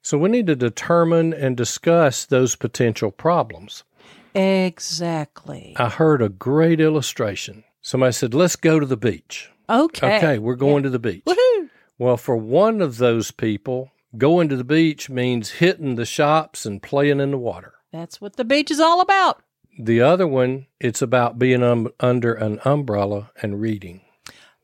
So 0.03 0.17
we 0.17 0.29
need 0.29 0.47
to 0.47 0.55
determine 0.55 1.33
and 1.33 1.57
discuss 1.57 2.25
those 2.25 2.55
potential 2.55 3.11
problems. 3.11 3.83
Exactly. 4.33 5.75
I 5.77 5.89
heard 5.89 6.21
a 6.21 6.29
great 6.29 6.79
illustration. 6.79 7.63
Somebody 7.81 8.13
said, 8.13 8.33
"Let's 8.33 8.55
go 8.55 8.79
to 8.79 8.85
the 8.85 8.97
beach." 8.97 9.51
Okay. 9.69 10.17
Okay, 10.17 10.39
we're 10.39 10.55
going 10.55 10.83
to 10.83 10.89
the 10.89 10.99
beach. 10.99 11.23
Woohoo. 11.25 11.69
Well, 11.97 12.17
for 12.17 12.35
one 12.35 12.81
of 12.81 12.97
those 12.97 13.31
people, 13.31 13.91
going 14.17 14.49
to 14.49 14.55
the 14.55 14.63
beach 14.63 15.09
means 15.09 15.51
hitting 15.51 15.95
the 15.95 16.05
shops 16.05 16.65
and 16.65 16.81
playing 16.81 17.19
in 17.19 17.31
the 17.31 17.37
water. 17.37 17.75
That's 17.91 18.19
what 18.19 18.35
the 18.35 18.45
beach 18.45 18.71
is 18.71 18.79
all 18.79 19.01
about. 19.01 19.41
The 19.79 20.01
other 20.01 20.27
one, 20.27 20.67
it's 20.79 21.01
about 21.01 21.39
being 21.39 21.63
um, 21.63 21.89
under 21.99 22.33
an 22.33 22.59
umbrella 22.65 23.31
and 23.41 23.61
reading. 23.61 24.01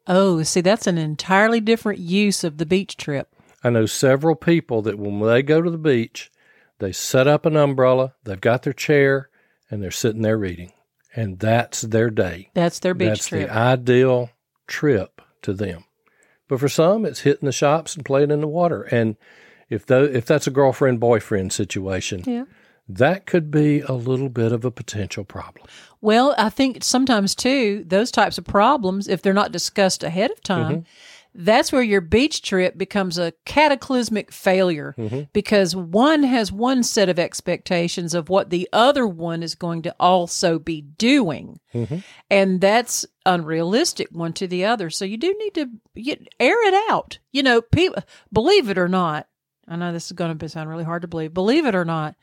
Oh, 0.06 0.44
see, 0.44 0.62
that's 0.62 0.88
an 0.88 0.98
entirely 0.98 1.60
different 1.60 2.00
use 2.00 2.44
of 2.44 2.58
the 2.58 2.66
beach 2.66 2.98
trip. 2.98 3.34
I 3.64 3.70
know 3.70 3.86
several 3.86 4.36
people 4.36 4.82
that 4.84 4.98
when 4.98 5.20
they 5.20 5.42
go 5.42 5.62
to 5.62 5.70
the 5.70 5.78
beach, 5.78 6.32
they 6.80 6.92
set 6.92 7.28
up 7.28 7.46
an 7.46 7.58
umbrella, 7.58 8.14
they've 8.24 8.40
got 8.40 8.64
their 8.64 8.74
chair, 8.74 9.30
and 9.70 9.82
they're 9.82 9.92
sitting 9.92 10.22
there 10.22 10.38
reading. 10.38 10.72
And 11.16 11.40
that's 11.40 11.82
their 11.82 12.10
day. 12.10 12.50
That's 12.54 12.80
their 12.80 12.94
beach 12.94 13.10
that's 13.10 13.28
trip. 13.28 13.48
the 13.48 13.54
ideal 13.56 14.30
trip 14.68 15.22
to 15.42 15.54
them. 15.54 15.86
But 16.48 16.60
for 16.60 16.70
some, 16.70 17.06
it's 17.06 17.22
hitting 17.22 17.46
the 17.46 17.52
shops 17.52 17.96
and 17.96 18.06
playing 18.06 18.32
in 18.32 18.42
the 18.42 18.48
water. 18.48 18.84
And 18.84 19.18
if 19.70 19.86
tho- 19.86 20.04
if 20.04 20.26
that's 20.26 20.48
a 20.48 20.52
girlfriend 20.52 21.00
boyfriend 21.00 21.52
situation, 21.52 22.24
yeah. 22.26 22.46
that 22.88 23.26
could 23.26 23.52
be 23.52 23.82
a 23.82 23.94
little 23.94 24.30
bit 24.30 24.52
of 24.52 24.64
a 24.64 24.72
potential 24.72 25.24
problem. 25.24 25.66
Well, 26.00 26.36
I 26.38 26.50
think 26.50 26.84
sometimes 26.84 27.36
too, 27.36 27.84
those 27.86 28.12
types 28.12 28.38
of 28.38 28.46
problems, 28.46 29.08
if 29.08 29.22
they're 29.22 29.34
not 29.34 29.52
discussed 29.52 30.04
ahead 30.04 30.32
of 30.32 30.42
time, 30.42 30.72
mm-hmm. 30.72 30.90
That's 31.38 31.72
where 31.72 31.84
your 31.84 32.02
beach 32.02 32.42
trip 32.42 32.78
becomes 32.78 33.20
a 33.20 33.32
cataclysmic 33.46 34.32
failure 34.32 34.96
mm-hmm. 34.98 35.22
because 35.34 35.76
one 35.76 36.24
has 36.24 36.52
one 36.52 36.82
set 36.82 37.10
of 37.10 37.20
expectations 37.20 38.16
of 38.16 38.28
what 38.28 38.50
the 38.50 38.68
other 38.74 39.08
one 39.08 39.44
is 39.44 39.54
going 39.54 39.84
to 39.84 39.96
also 40.00 40.58
be 40.58 40.82
doing. 40.82 41.60
Mm-hmm. 41.76 41.98
And 42.32 42.60
that's 42.60 43.06
unrealistic 43.26 44.08
one 44.12 44.34
to 44.34 44.48
the 44.48 44.66
other. 44.66 44.90
So 44.90 45.06
you 45.06 45.18
do 45.18 45.36
need 45.38 45.54
to 45.54 45.70
get, 45.96 46.28
air 46.40 46.68
it 46.68 46.90
out. 46.90 47.20
You 47.32 47.44
know, 47.44 47.62
people, 47.62 48.02
believe 48.34 48.70
it 48.70 48.80
or 48.80 48.88
not, 48.88 49.28
I 49.68 49.76
know 49.76 49.94
this 49.94 50.08
is 50.08 50.14
going 50.14 50.36
to 50.36 50.50
sound 50.50 50.70
really 50.70 50.86
hard 50.86 51.04
to 51.04 51.08
believe. 51.08 51.36
Believe 51.36 51.68
it 51.68 51.76
or 51.76 51.86
not, 51.86 52.16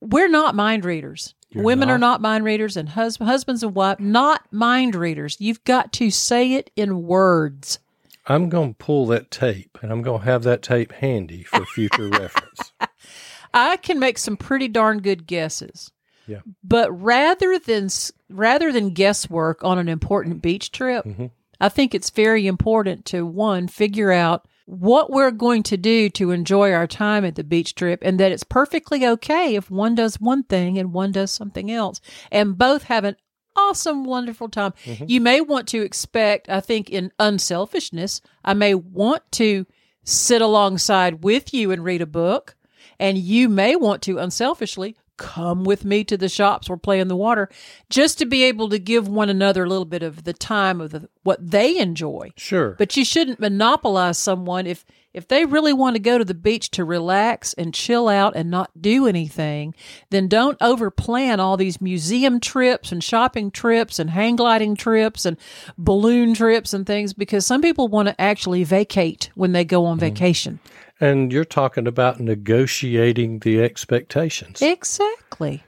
we're 0.00 0.28
not 0.28 0.56
mind 0.56 0.84
readers. 0.84 1.34
You're 1.50 1.62
Women 1.62 1.90
are 1.90 1.98
not? 1.98 2.20
not 2.20 2.22
mind 2.22 2.44
readers, 2.44 2.76
and 2.76 2.88
hus- 2.88 3.18
husbands 3.18 3.62
and 3.62 3.74
wives 3.74 4.00
not 4.00 4.42
mind 4.50 4.96
readers. 4.96 5.36
You've 5.38 5.62
got 5.62 5.92
to 5.94 6.10
say 6.10 6.54
it 6.54 6.72
in 6.74 7.04
words. 7.04 7.78
I'm 8.26 8.48
going 8.48 8.70
to 8.74 8.78
pull 8.78 9.06
that 9.06 9.30
tape 9.30 9.78
and 9.82 9.92
I'm 9.92 10.02
going 10.02 10.20
to 10.20 10.26
have 10.26 10.42
that 10.44 10.62
tape 10.62 10.92
handy 10.92 11.44
for 11.44 11.64
future 11.66 12.08
reference. 12.08 12.72
I 13.54 13.76
can 13.76 13.98
make 13.98 14.18
some 14.18 14.36
pretty 14.36 14.68
darn 14.68 14.98
good 15.00 15.26
guesses. 15.26 15.90
Yeah. 16.26 16.40
But 16.64 16.90
rather 16.90 17.58
than 17.58 17.88
rather 18.28 18.72
than 18.72 18.90
guesswork 18.94 19.62
on 19.62 19.78
an 19.78 19.88
important 19.88 20.42
beach 20.42 20.72
trip, 20.72 21.04
Mhm. 21.04 21.30
I 21.60 21.68
think 21.68 21.94
it's 21.94 22.10
very 22.10 22.46
important 22.46 23.04
to 23.06 23.24
one 23.24 23.68
figure 23.68 24.10
out 24.12 24.46
what 24.66 25.10
we're 25.10 25.30
going 25.30 25.62
to 25.62 25.76
do 25.76 26.10
to 26.10 26.32
enjoy 26.32 26.72
our 26.72 26.88
time 26.88 27.24
at 27.24 27.36
the 27.36 27.44
beach 27.44 27.76
trip 27.76 28.00
and 28.02 28.18
that 28.18 28.32
it's 28.32 28.42
perfectly 28.42 29.06
okay 29.06 29.54
if 29.54 29.70
one 29.70 29.94
does 29.94 30.20
one 30.20 30.42
thing 30.42 30.76
and 30.76 30.92
one 30.92 31.12
does 31.12 31.30
something 31.30 31.70
else 31.70 32.00
and 32.32 32.58
both 32.58 32.82
have 32.82 33.04
an 33.04 33.14
awesome 33.56 34.04
wonderful 34.04 34.48
time. 34.48 34.72
Mm-hmm. 34.84 35.04
You 35.08 35.20
may 35.20 35.40
want 35.40 35.68
to 35.68 35.82
expect 35.82 36.48
I 36.48 36.60
think 36.60 36.90
in 36.90 37.12
unselfishness, 37.18 38.20
I 38.44 38.54
may 38.54 38.74
want 38.74 39.22
to 39.32 39.66
sit 40.04 40.40
alongside 40.40 41.24
with 41.24 41.52
you 41.52 41.70
and 41.70 41.84
read 41.84 42.00
a 42.00 42.06
book 42.06 42.54
and 42.98 43.18
you 43.18 43.48
may 43.48 43.76
want 43.76 44.02
to 44.02 44.18
unselfishly 44.18 44.96
come 45.16 45.64
with 45.64 45.84
me 45.84 46.04
to 46.04 46.16
the 46.16 46.28
shops 46.28 46.68
or 46.68 46.76
play 46.76 47.00
in 47.00 47.08
the 47.08 47.16
water 47.16 47.48
just 47.90 48.18
to 48.18 48.26
be 48.26 48.42
able 48.42 48.68
to 48.68 48.78
give 48.78 49.08
one 49.08 49.28
another 49.28 49.64
a 49.64 49.68
little 49.68 49.84
bit 49.84 50.02
of 50.02 50.24
the 50.24 50.32
time 50.32 50.80
of 50.80 50.90
the, 50.90 51.08
what 51.22 51.50
they 51.50 51.78
enjoy. 51.78 52.32
Sure. 52.36 52.72
but 52.78 52.96
you 52.96 53.04
shouldn't 53.04 53.40
monopolize 53.40 54.18
someone 54.18 54.66
if 54.66 54.84
if 55.16 55.28
they 55.28 55.46
really 55.46 55.72
want 55.72 55.96
to 55.96 56.00
go 56.00 56.18
to 56.18 56.26
the 56.26 56.34
beach 56.34 56.70
to 56.72 56.84
relax 56.84 57.54
and 57.54 57.72
chill 57.72 58.06
out 58.06 58.36
and 58.36 58.50
not 58.50 58.70
do 58.80 59.06
anything 59.06 59.74
then 60.10 60.28
don't 60.28 60.58
overplan 60.58 61.38
all 61.38 61.56
these 61.56 61.80
museum 61.80 62.38
trips 62.38 62.92
and 62.92 63.02
shopping 63.02 63.50
trips 63.50 63.98
and 63.98 64.10
hang 64.10 64.36
gliding 64.36 64.76
trips 64.76 65.24
and 65.24 65.38
balloon 65.78 66.34
trips 66.34 66.74
and 66.74 66.86
things 66.86 67.14
because 67.14 67.46
some 67.46 67.62
people 67.62 67.88
want 67.88 68.08
to 68.08 68.20
actually 68.20 68.62
vacate 68.62 69.30
when 69.34 69.52
they 69.52 69.64
go 69.64 69.86
on 69.86 69.96
mm. 69.96 70.00
vacation 70.00 70.60
and 71.00 71.32
you're 71.32 71.44
talking 71.44 71.86
about 71.86 72.20
negotiating 72.20 73.40
the 73.40 73.62
expectations. 73.62 74.62
exactly 74.62 75.62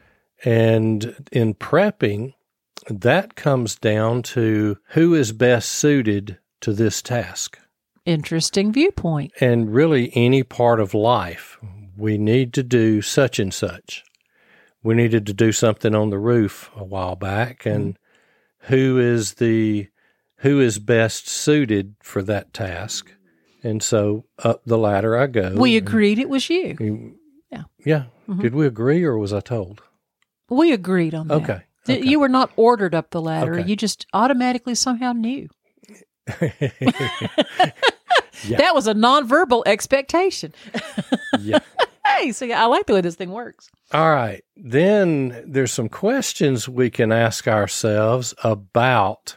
And 0.45 1.29
in 1.33 1.55
prepping, 1.55 2.35
that 2.89 3.35
comes 3.35 3.77
down 3.77 4.23
to 4.23 4.79
who 4.91 5.15
is 5.15 5.33
best 5.33 5.71
suited 5.71 6.39
to 6.61 6.73
this 6.73 7.03
task. 7.03 7.59
interesting 8.05 8.73
viewpoint 8.73 9.33
And 9.41 9.73
really, 9.73 10.11
any 10.15 10.43
part 10.43 10.81
of 10.81 10.95
life, 10.95 11.59
we 11.97 12.17
need 12.17 12.53
to 12.55 12.63
do 12.63 13.03
such 13.03 13.39
and 13.39 13.53
such. 13.53 14.05
We 14.83 14.95
needed 14.95 15.27
to 15.27 15.35
do 15.35 15.53
something 15.53 15.95
on 15.95 16.11
the 16.11 16.19
roof 16.19 16.71
a 16.77 16.85
while 16.85 17.17
back, 17.17 17.67
and 17.67 17.95
mm-hmm. 17.95 18.75
who 18.75 18.99
is 18.99 19.35
the 19.35 19.89
who 20.39 20.61
is 20.61 20.79
best 20.79 21.29
suited 21.29 21.97
for 22.01 22.23
that 22.23 22.55
task? 22.55 23.13
And 23.63 23.83
so 23.83 24.25
up 24.43 24.63
the 24.65 24.79
ladder 24.79 25.17
I 25.17 25.27
go. 25.27 25.55
we 25.57 25.77
agreed 25.77 26.19
it 26.19 26.29
was 26.29 26.49
you 26.49 26.77
You- 26.79 27.15
Yeah. 27.51 27.63
Yeah. 27.85 28.05
Mhm. 28.29 28.41
Did 28.43 28.55
we 28.55 28.67
agree, 28.67 29.03
or 29.05 29.17
was 29.19 29.33
I 29.33 29.41
told? 29.41 29.83
we 30.51 30.73
agreed 30.73 31.15
on 31.15 31.29
that 31.29 31.35
Okay. 31.43 31.61
Okay. 31.89 32.03
You 32.07 32.21
were 32.21 32.29
not 32.29 32.51
ordered 32.57 32.95
up 32.95 33.11
the 33.11 33.21
ladder. 33.21 33.55
Okay. 33.61 33.69
You 33.69 33.77
just 33.77 34.07
automatically 34.13 34.75
somehow 34.75 35.13
knew. 35.13 35.49
Yeah. 38.47 38.59
That 38.59 38.73
was 38.75 38.87
a 38.87 38.95
nonverbal 38.95 39.63
expectation. 39.67 40.53
yeah. 41.41 41.59
Hey, 42.17 42.33
so 42.33 42.51
I 42.51 42.65
like 42.65 42.87
the 42.87 42.95
way 42.95 43.01
this 43.03 43.17
thing 43.17 43.31
works. 43.31 43.69
All 43.93 44.11
right. 44.11 44.43
Then 44.57 45.45
there's 45.47 45.71
some 45.73 45.91
questions 45.91 46.67
we 46.69 46.89
can 46.89 47.13
ask 47.13 47.47
ourselves 47.47 48.35
about 48.43 49.37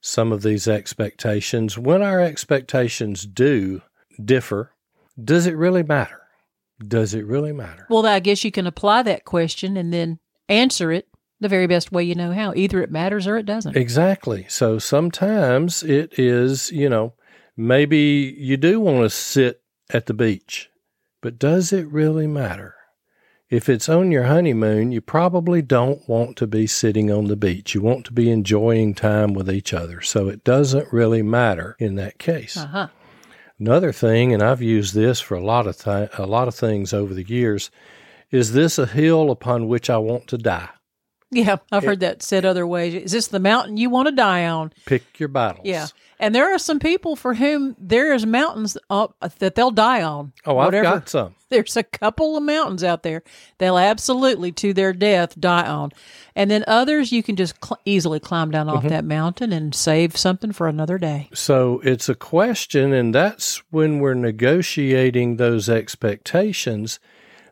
some 0.00 0.32
of 0.32 0.42
these 0.42 0.66
expectations. 0.66 1.78
When 1.78 2.02
our 2.02 2.20
expectations 2.20 3.26
do 3.26 3.82
differ, 4.22 4.72
does 5.22 5.46
it 5.46 5.56
really 5.56 5.82
matter? 5.82 6.20
Does 6.86 7.14
it 7.14 7.26
really 7.26 7.52
matter? 7.52 7.86
Well, 7.90 8.06
I 8.06 8.20
guess 8.20 8.44
you 8.44 8.50
can 8.50 8.66
apply 8.66 9.02
that 9.02 9.24
question 9.24 9.76
and 9.76 9.92
then 9.92 10.18
answer 10.48 10.90
it 10.90 11.08
the 11.40 11.48
very 11.48 11.66
best 11.66 11.92
way 11.92 12.04
you 12.04 12.14
know 12.14 12.32
how. 12.32 12.54
Either 12.54 12.82
it 12.82 12.90
matters 12.90 13.26
or 13.26 13.36
it 13.36 13.46
doesn't. 13.46 13.76
Exactly. 13.76 14.46
So 14.48 14.78
sometimes 14.78 15.82
it 15.82 16.18
is, 16.18 16.70
you 16.70 16.88
know, 16.88 17.14
maybe 17.56 18.34
you 18.38 18.56
do 18.56 18.80
want 18.80 19.02
to 19.02 19.10
sit 19.10 19.62
at 19.90 20.06
the 20.06 20.14
beach, 20.14 20.70
but 21.20 21.38
does 21.38 21.72
it 21.72 21.86
really 21.88 22.26
matter? 22.26 22.74
If 23.50 23.68
it's 23.68 23.88
on 23.88 24.12
your 24.12 24.24
honeymoon, 24.24 24.92
you 24.92 25.00
probably 25.00 25.60
don't 25.60 26.08
want 26.08 26.36
to 26.36 26.46
be 26.46 26.68
sitting 26.68 27.10
on 27.10 27.24
the 27.24 27.34
beach. 27.34 27.74
You 27.74 27.82
want 27.82 28.06
to 28.06 28.12
be 28.12 28.30
enjoying 28.30 28.94
time 28.94 29.34
with 29.34 29.50
each 29.50 29.74
other. 29.74 30.00
So 30.02 30.28
it 30.28 30.44
doesn't 30.44 30.92
really 30.92 31.22
matter 31.22 31.74
in 31.80 31.96
that 31.96 32.18
case. 32.18 32.56
Uh 32.56 32.66
huh. 32.66 32.88
Another 33.58 33.90
thing, 33.92 34.32
and 34.32 34.40
I've 34.40 34.62
used 34.62 34.94
this 34.94 35.20
for 35.20 35.34
a 35.34 35.42
lot 35.42 35.66
of 35.66 35.76
th- 35.76 36.10
a 36.16 36.26
lot 36.26 36.46
of 36.46 36.54
things 36.54 36.94
over 36.94 37.12
the 37.12 37.28
years, 37.28 37.72
is 38.30 38.52
this 38.52 38.78
a 38.78 38.86
hill 38.86 39.32
upon 39.32 39.66
which 39.66 39.90
I 39.90 39.98
want 39.98 40.28
to 40.28 40.38
die? 40.38 40.68
Yeah, 41.32 41.56
I've 41.70 41.84
heard 41.84 42.00
that 42.00 42.22
said 42.22 42.44
other 42.44 42.66
ways. 42.66 42.94
Is 42.94 43.12
this 43.12 43.28
the 43.28 43.38
mountain 43.38 43.76
you 43.76 43.88
want 43.88 44.08
to 44.08 44.12
die 44.12 44.46
on? 44.46 44.72
Pick 44.86 45.20
your 45.20 45.28
battles. 45.28 45.64
Yeah. 45.64 45.86
And 46.18 46.34
there 46.34 46.52
are 46.52 46.58
some 46.58 46.78
people 46.80 47.14
for 47.16 47.34
whom 47.34 47.76
there 47.78 48.12
is 48.12 48.26
mountains 48.26 48.76
up 48.90 49.14
that 49.38 49.54
they'll 49.54 49.70
die 49.70 50.02
on. 50.02 50.32
Oh, 50.44 50.58
I've 50.58 50.66
Whatever. 50.66 50.82
got 50.82 51.08
some. 51.08 51.34
There's 51.48 51.76
a 51.76 51.82
couple 51.82 52.36
of 52.36 52.42
mountains 52.42 52.84
out 52.84 53.02
there 53.04 53.22
they'll 53.58 53.78
absolutely 53.78 54.52
to 54.52 54.72
their 54.74 54.92
death 54.92 55.38
die 55.40 55.66
on. 55.66 55.90
And 56.36 56.50
then 56.50 56.62
others 56.66 57.10
you 57.12 57.22
can 57.22 57.36
just 57.36 57.54
cl- 57.64 57.80
easily 57.84 58.20
climb 58.20 58.50
down 58.50 58.66
Mm-hmm. 58.66 58.76
off 58.76 58.90
that 58.90 59.04
mountain 59.04 59.52
and 59.52 59.74
save 59.74 60.16
something 60.16 60.52
for 60.52 60.68
another 60.68 60.98
day. 60.98 61.28
So 61.32 61.80
it's 61.84 62.08
a 62.08 62.14
question, 62.14 62.92
and 62.92 63.14
that's 63.14 63.62
when 63.70 63.98
we're 64.00 64.14
negotiating 64.14 65.36
those 65.36 65.68
expectations. 65.68 66.98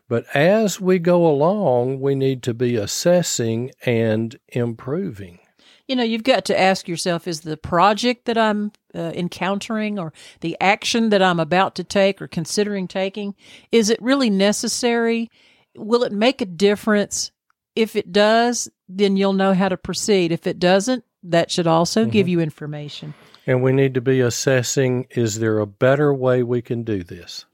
But 0.09 0.25
as 0.35 0.81
we 0.81 0.97
go 0.97 1.25
along, 1.25 2.01
we 2.01 2.15
need 2.15 2.41
to 2.43 2.53
be 2.53 2.75
assessing 2.75 3.71
and 3.85 4.37
improving. 4.49 5.39
You 5.87 5.95
know, 5.95 6.03
you've 6.03 6.23
got 6.23 6.45
to 6.45 6.59
ask 6.59 6.87
yourself 6.87 7.27
is 7.27 7.41
the 7.41 7.57
project 7.57 8.25
that 8.25 8.37
I'm 8.37 8.71
uh, 8.93 9.11
encountering 9.15 9.97
or 9.97 10.11
the 10.41 10.57
action 10.59 11.09
that 11.09 11.21
I'm 11.21 11.39
about 11.39 11.75
to 11.75 11.83
take 11.83 12.21
or 12.21 12.27
considering 12.27 12.87
taking 12.87 13.35
is 13.71 13.89
it 13.89 14.01
really 14.01 14.29
necessary? 14.29 15.29
Will 15.75 16.03
it 16.03 16.11
make 16.11 16.41
a 16.41 16.45
difference? 16.45 17.31
If 17.75 17.95
it 17.95 18.11
does, 18.11 18.67
then 18.87 19.15
you'll 19.15 19.33
know 19.33 19.53
how 19.53 19.69
to 19.69 19.77
proceed. 19.77 20.31
If 20.31 20.47
it 20.47 20.59
doesn't, 20.59 21.05
that 21.23 21.51
should 21.51 21.67
also 21.67 22.05
give 22.05 22.27
you 22.27 22.39
information. 22.39 23.13
And 23.45 23.61
we 23.61 23.71
need 23.71 23.93
to 23.93 24.01
be 24.01 24.21
assessing 24.21 25.07
is 25.11 25.39
there 25.39 25.59
a 25.59 25.67
better 25.67 26.13
way 26.13 26.43
we 26.43 26.61
can 26.61 26.83
do 26.83 27.03
this? 27.03 27.45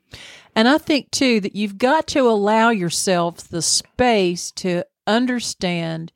And 0.55 0.67
I 0.67 0.77
think 0.77 1.11
too 1.11 1.41
that 1.41 1.55
you've 1.55 1.77
got 1.77 2.07
to 2.07 2.21
allow 2.21 2.69
yourself 2.69 3.47
the 3.47 3.61
space 3.61 4.51
to 4.53 4.83
understand 5.05 6.11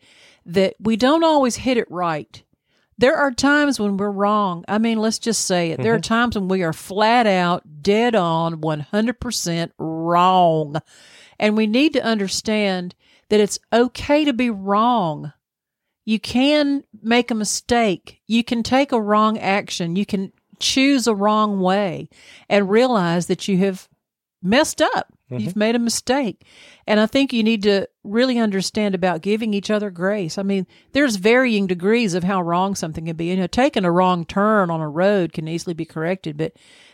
that 0.46 0.76
we 0.80 0.96
don't 0.96 1.24
always 1.24 1.58
hit 1.58 1.78
it 1.78 1.90
right. 1.92 2.42
There 2.98 3.16
are 3.16 3.32
times 3.32 3.80
when 3.80 3.98
we're 3.98 4.12
wrong. 4.12 4.66
I 4.68 4.78
mean, 4.78 4.98
let's 4.98 5.20
just 5.20 5.46
say 5.46 5.72
it. 5.72 5.82
There 5.82 5.94
are 5.94 5.98
mm-hmm. 5.98 6.14
times 6.14 6.36
when 6.38 6.50
we 6.50 6.64
are 6.64 6.74
flat 6.74 7.28
out, 7.28 7.82
dead 7.82 8.16
on, 8.16 8.60
100% 8.62 9.72
wrong. 9.78 10.76
And 11.40 11.56
we 11.56 11.68
need 11.68 11.94
to 11.94 12.04
understand 12.04 12.96
that 13.30 13.40
it's 13.40 13.60
okay 13.72 14.26
to 14.26 14.34
be 14.34 14.50
wrong. 14.50 15.32
You 16.04 16.20
can 16.20 16.84
make 17.02 17.32
a 17.32 17.36
mistake. 17.36 18.22
You 18.28 18.44
can 18.44 18.64
take 18.64 18.92
a 18.92 19.02
wrong 19.02 19.38
action. 19.38 19.96
You 19.96 20.06
can 20.06 20.34
choose 20.60 21.08
a 21.08 21.16
wrong 21.16 21.62
way 21.62 22.10
and 22.50 22.70
realize 22.70 23.28
that 23.28 23.48
you 23.48 23.60
have 23.60 23.88
messed 24.42 24.82
up. 24.82 25.14
Mm-hmm. 25.32 25.44
You've 25.44 25.56
made 25.56 25.76
a 25.76 25.80
mistake. 25.80 26.46
And 26.88 27.00
I 27.00 27.06
think 27.06 27.34
you 27.34 27.44
need 27.44 27.64
to 27.64 27.88
really 28.04 28.40
understand 28.40 28.96
about 28.96 29.22
giving 29.22 29.54
each 29.54 29.70
other 29.70 29.92
grace. 29.92 30.38
I 30.38 30.44
mean, 30.44 30.66
there's 30.94 31.18
varying 31.18 31.68
degrees 31.68 32.14
of 32.14 32.24
how 32.24 32.42
wrong 32.42 32.76
something 32.76 33.06
can 33.06 33.16
be. 33.16 33.26
You 33.26 33.36
know, 33.36 33.48
taking 33.48 33.86
a 33.86 33.92
wrong 33.92 34.26
turn 34.26 34.72
on 34.72 34.82
a 34.82 34.90
road 34.90 35.34
can 35.34 35.48
easily 35.48 35.74
be 35.74 35.86
corrected, 35.86 36.38
but 36.38 36.54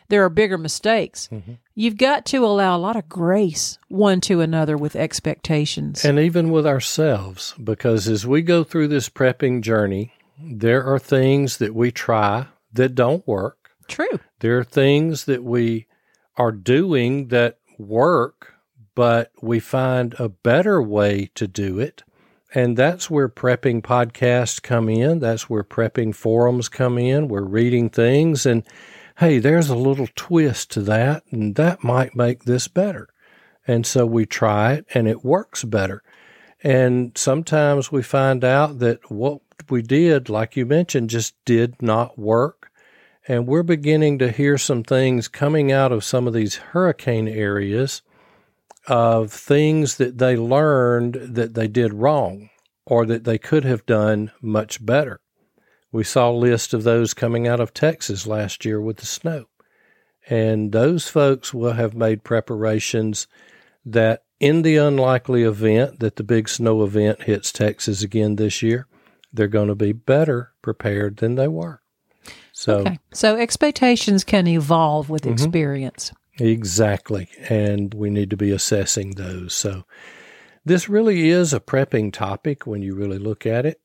there 0.09 0.23
are 0.23 0.29
bigger 0.29 0.57
mistakes. 0.57 1.29
Mm-hmm. 1.31 1.53
You've 1.73 1.97
got 1.97 2.25
to 2.27 2.45
allow 2.45 2.75
a 2.75 2.79
lot 2.79 2.95
of 2.95 3.09
grace 3.09 3.77
one 3.87 4.21
to 4.21 4.41
another 4.41 4.77
with 4.77 4.95
expectations. 4.95 6.03
And 6.03 6.19
even 6.19 6.51
with 6.51 6.67
ourselves, 6.67 7.55
because 7.63 8.07
as 8.07 8.27
we 8.27 8.41
go 8.41 8.63
through 8.63 8.89
this 8.89 9.09
prepping 9.09 9.61
journey, 9.61 10.13
there 10.39 10.83
are 10.83 10.99
things 10.99 11.57
that 11.57 11.73
we 11.73 11.91
try 11.91 12.47
that 12.73 12.95
don't 12.95 13.25
work. 13.27 13.71
True. 13.87 14.19
There 14.39 14.57
are 14.59 14.63
things 14.63 15.25
that 15.25 15.43
we 15.43 15.87
are 16.37 16.51
doing 16.51 17.29
that 17.29 17.57
work, 17.77 18.53
but 18.93 19.31
we 19.41 19.59
find 19.59 20.15
a 20.19 20.29
better 20.29 20.81
way 20.81 21.29
to 21.35 21.47
do 21.47 21.79
it. 21.79 22.03
And 22.53 22.77
that's 22.77 23.09
where 23.09 23.27
prepping 23.27 23.81
podcasts 23.81 24.61
come 24.61 24.87
in. 24.87 25.19
That's 25.19 25.49
where 25.49 25.63
prepping 25.63 26.15
forums 26.15 26.69
come 26.69 26.97
in. 26.97 27.27
We're 27.27 27.41
reading 27.41 27.89
things 27.89 28.45
and, 28.45 28.63
hey, 29.17 29.39
there's 29.39 29.69
a 29.69 29.75
little 29.75 30.07
twist 30.15 30.71
to 30.71 30.81
that, 30.81 31.23
and 31.31 31.55
that 31.55 31.83
might 31.83 32.15
make 32.15 32.45
this 32.45 32.67
better. 32.67 33.09
And 33.67 33.85
so 33.85 34.05
we 34.05 34.25
try 34.25 34.73
it 34.73 34.85
and 34.93 35.07
it 35.07 35.25
works 35.25 35.63
better. 35.63 36.03
And 36.63 37.17
sometimes 37.17 37.91
we 37.91 38.01
find 38.03 38.43
out 38.43 38.79
that 38.79 39.11
what 39.11 39.41
we 39.69 39.81
did, 39.81 40.29
like 40.29 40.55
you 40.55 40.65
mentioned, 40.65 41.09
just 41.09 41.35
did 41.45 41.81
not 41.81 42.17
work. 42.17 42.71
And 43.27 43.47
we're 43.47 43.63
beginning 43.63 44.19
to 44.19 44.31
hear 44.31 44.57
some 44.57 44.83
things 44.83 45.27
coming 45.27 45.71
out 45.71 45.91
of 45.91 46.03
some 46.03 46.27
of 46.27 46.33
these 46.33 46.57
hurricane 46.57 47.27
areas 47.27 48.03
of 48.87 49.31
things 49.33 49.97
that 49.97 50.19
they 50.19 50.37
learned 50.37 51.15
that 51.15 51.55
they 51.55 51.67
did 51.67 51.93
wrong 51.93 52.49
or 52.85 53.05
that 53.07 53.23
they 53.23 53.39
could 53.39 53.63
have 53.63 53.85
done 53.87 54.31
much 54.41 54.85
better. 54.85 55.21
We 55.91 56.03
saw 56.03 56.29
a 56.29 56.31
list 56.31 56.73
of 56.73 56.83
those 56.83 57.15
coming 57.15 57.47
out 57.47 57.59
of 57.59 57.73
Texas 57.73 58.27
last 58.27 58.63
year 58.63 58.79
with 58.79 58.97
the 58.97 59.07
snow. 59.07 59.45
And 60.29 60.71
those 60.71 61.07
folks 61.07 61.51
will 61.51 61.73
have 61.73 61.95
made 61.95 62.23
preparations 62.23 63.27
that 63.83 64.23
in 64.39 64.61
the 64.61 64.77
unlikely 64.77 65.43
event 65.43 65.99
that 65.99 66.17
the 66.17 66.23
big 66.23 66.47
snow 66.47 66.83
event 66.83 67.23
hits 67.23 67.51
Texas 67.51 68.03
again 68.03 68.35
this 68.35 68.61
year, 68.61 68.87
they're 69.33 69.47
going 69.47 69.67
to 69.67 69.75
be 69.75 69.93
better 69.93 70.51
prepared 70.61 71.17
than 71.17 71.35
they 71.35 71.47
were. 71.47 71.81
So 72.57 72.79
Okay. 72.79 72.99
So 73.13 73.35
expectations 73.35 74.23
can 74.23 74.47
evolve 74.47 75.09
with 75.09 75.23
mm-hmm. 75.23 75.33
experience. 75.33 76.13
Exactly. 76.39 77.27
And 77.49 77.93
we 77.93 78.09
need 78.09 78.29
to 78.29 78.37
be 78.37 78.51
assessing 78.51 79.11
those. 79.11 79.53
So 79.53 79.83
this 80.63 80.87
really 80.87 81.29
is 81.29 81.53
a 81.53 81.59
prepping 81.59 82.13
topic 82.13 82.65
when 82.65 82.81
you 82.81 82.95
really 82.95 83.19
look 83.19 83.45
at 83.45 83.65
it. 83.65 83.81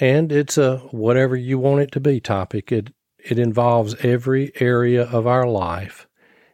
And 0.00 0.32
it's 0.32 0.58
a 0.58 0.78
whatever 0.90 1.36
you 1.36 1.58
want 1.58 1.80
it 1.80 1.92
to 1.92 2.00
be 2.00 2.20
topic. 2.20 2.72
It 2.72 2.92
it 3.18 3.38
involves 3.38 3.94
every 4.00 4.50
area 4.60 5.04
of 5.04 5.28
our 5.28 5.46
life 5.46 6.08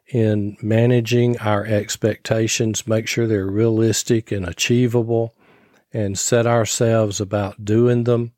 in 0.06 0.56
managing 0.60 1.38
our 1.38 1.64
expectations, 1.64 2.86
make 2.86 3.08
sure 3.08 3.26
they're 3.26 3.46
realistic 3.46 4.30
and 4.30 4.46
achievable, 4.46 5.34
and 5.94 6.18
set 6.18 6.46
ourselves 6.46 7.22
about 7.22 7.64
doing 7.64 8.04
them. 8.04 8.32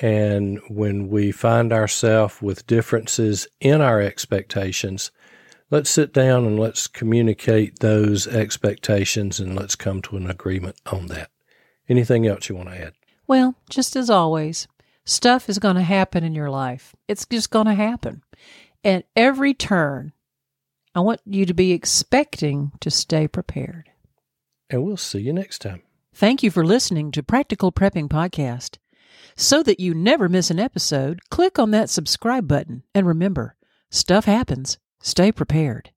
And 0.00 0.60
when 0.68 1.08
we 1.08 1.32
find 1.32 1.72
ourselves 1.72 2.42
with 2.42 2.66
differences 2.66 3.48
in 3.60 3.80
our 3.80 4.00
expectations, 4.00 5.10
let's 5.70 5.90
sit 5.90 6.12
down 6.12 6.44
and 6.44 6.58
let's 6.58 6.86
communicate 6.86 7.78
those 7.78 8.26
expectations 8.26 9.40
and 9.40 9.56
let's 9.56 9.74
come 9.74 10.02
to 10.02 10.16
an 10.16 10.28
agreement 10.28 10.76
on 10.86 11.06
that. 11.06 11.30
Anything 11.88 12.26
else 12.26 12.48
you 12.48 12.56
want 12.56 12.68
to 12.68 12.80
add? 12.80 12.92
Well, 13.26 13.54
just 13.70 13.96
as 13.96 14.10
always, 14.10 14.68
stuff 15.04 15.48
is 15.48 15.58
going 15.58 15.76
to 15.76 15.82
happen 15.82 16.24
in 16.24 16.34
your 16.34 16.50
life. 16.50 16.94
It's 17.08 17.24
just 17.24 17.50
going 17.50 17.66
to 17.66 17.74
happen. 17.74 18.22
At 18.84 19.06
every 19.16 19.54
turn, 19.54 20.12
I 20.94 21.00
want 21.00 21.20
you 21.24 21.46
to 21.46 21.54
be 21.54 21.72
expecting 21.72 22.72
to 22.80 22.90
stay 22.90 23.26
prepared. 23.28 23.90
And 24.68 24.84
we'll 24.84 24.96
see 24.96 25.20
you 25.20 25.32
next 25.32 25.60
time. 25.60 25.82
Thank 26.14 26.42
you 26.42 26.50
for 26.50 26.64
listening 26.64 27.12
to 27.12 27.22
Practical 27.22 27.72
Prepping 27.72 28.08
Podcast. 28.08 28.78
So 29.36 29.62
that 29.62 29.78
you 29.78 29.94
never 29.94 30.28
miss 30.30 30.50
an 30.50 30.58
episode, 30.58 31.20
click 31.30 31.58
on 31.58 31.70
that 31.70 31.90
subscribe 31.90 32.48
button 32.48 32.82
and 32.94 33.06
remember, 33.06 33.56
stuff 33.90 34.24
happens. 34.24 34.78
Stay 35.00 35.30
prepared. 35.30 35.90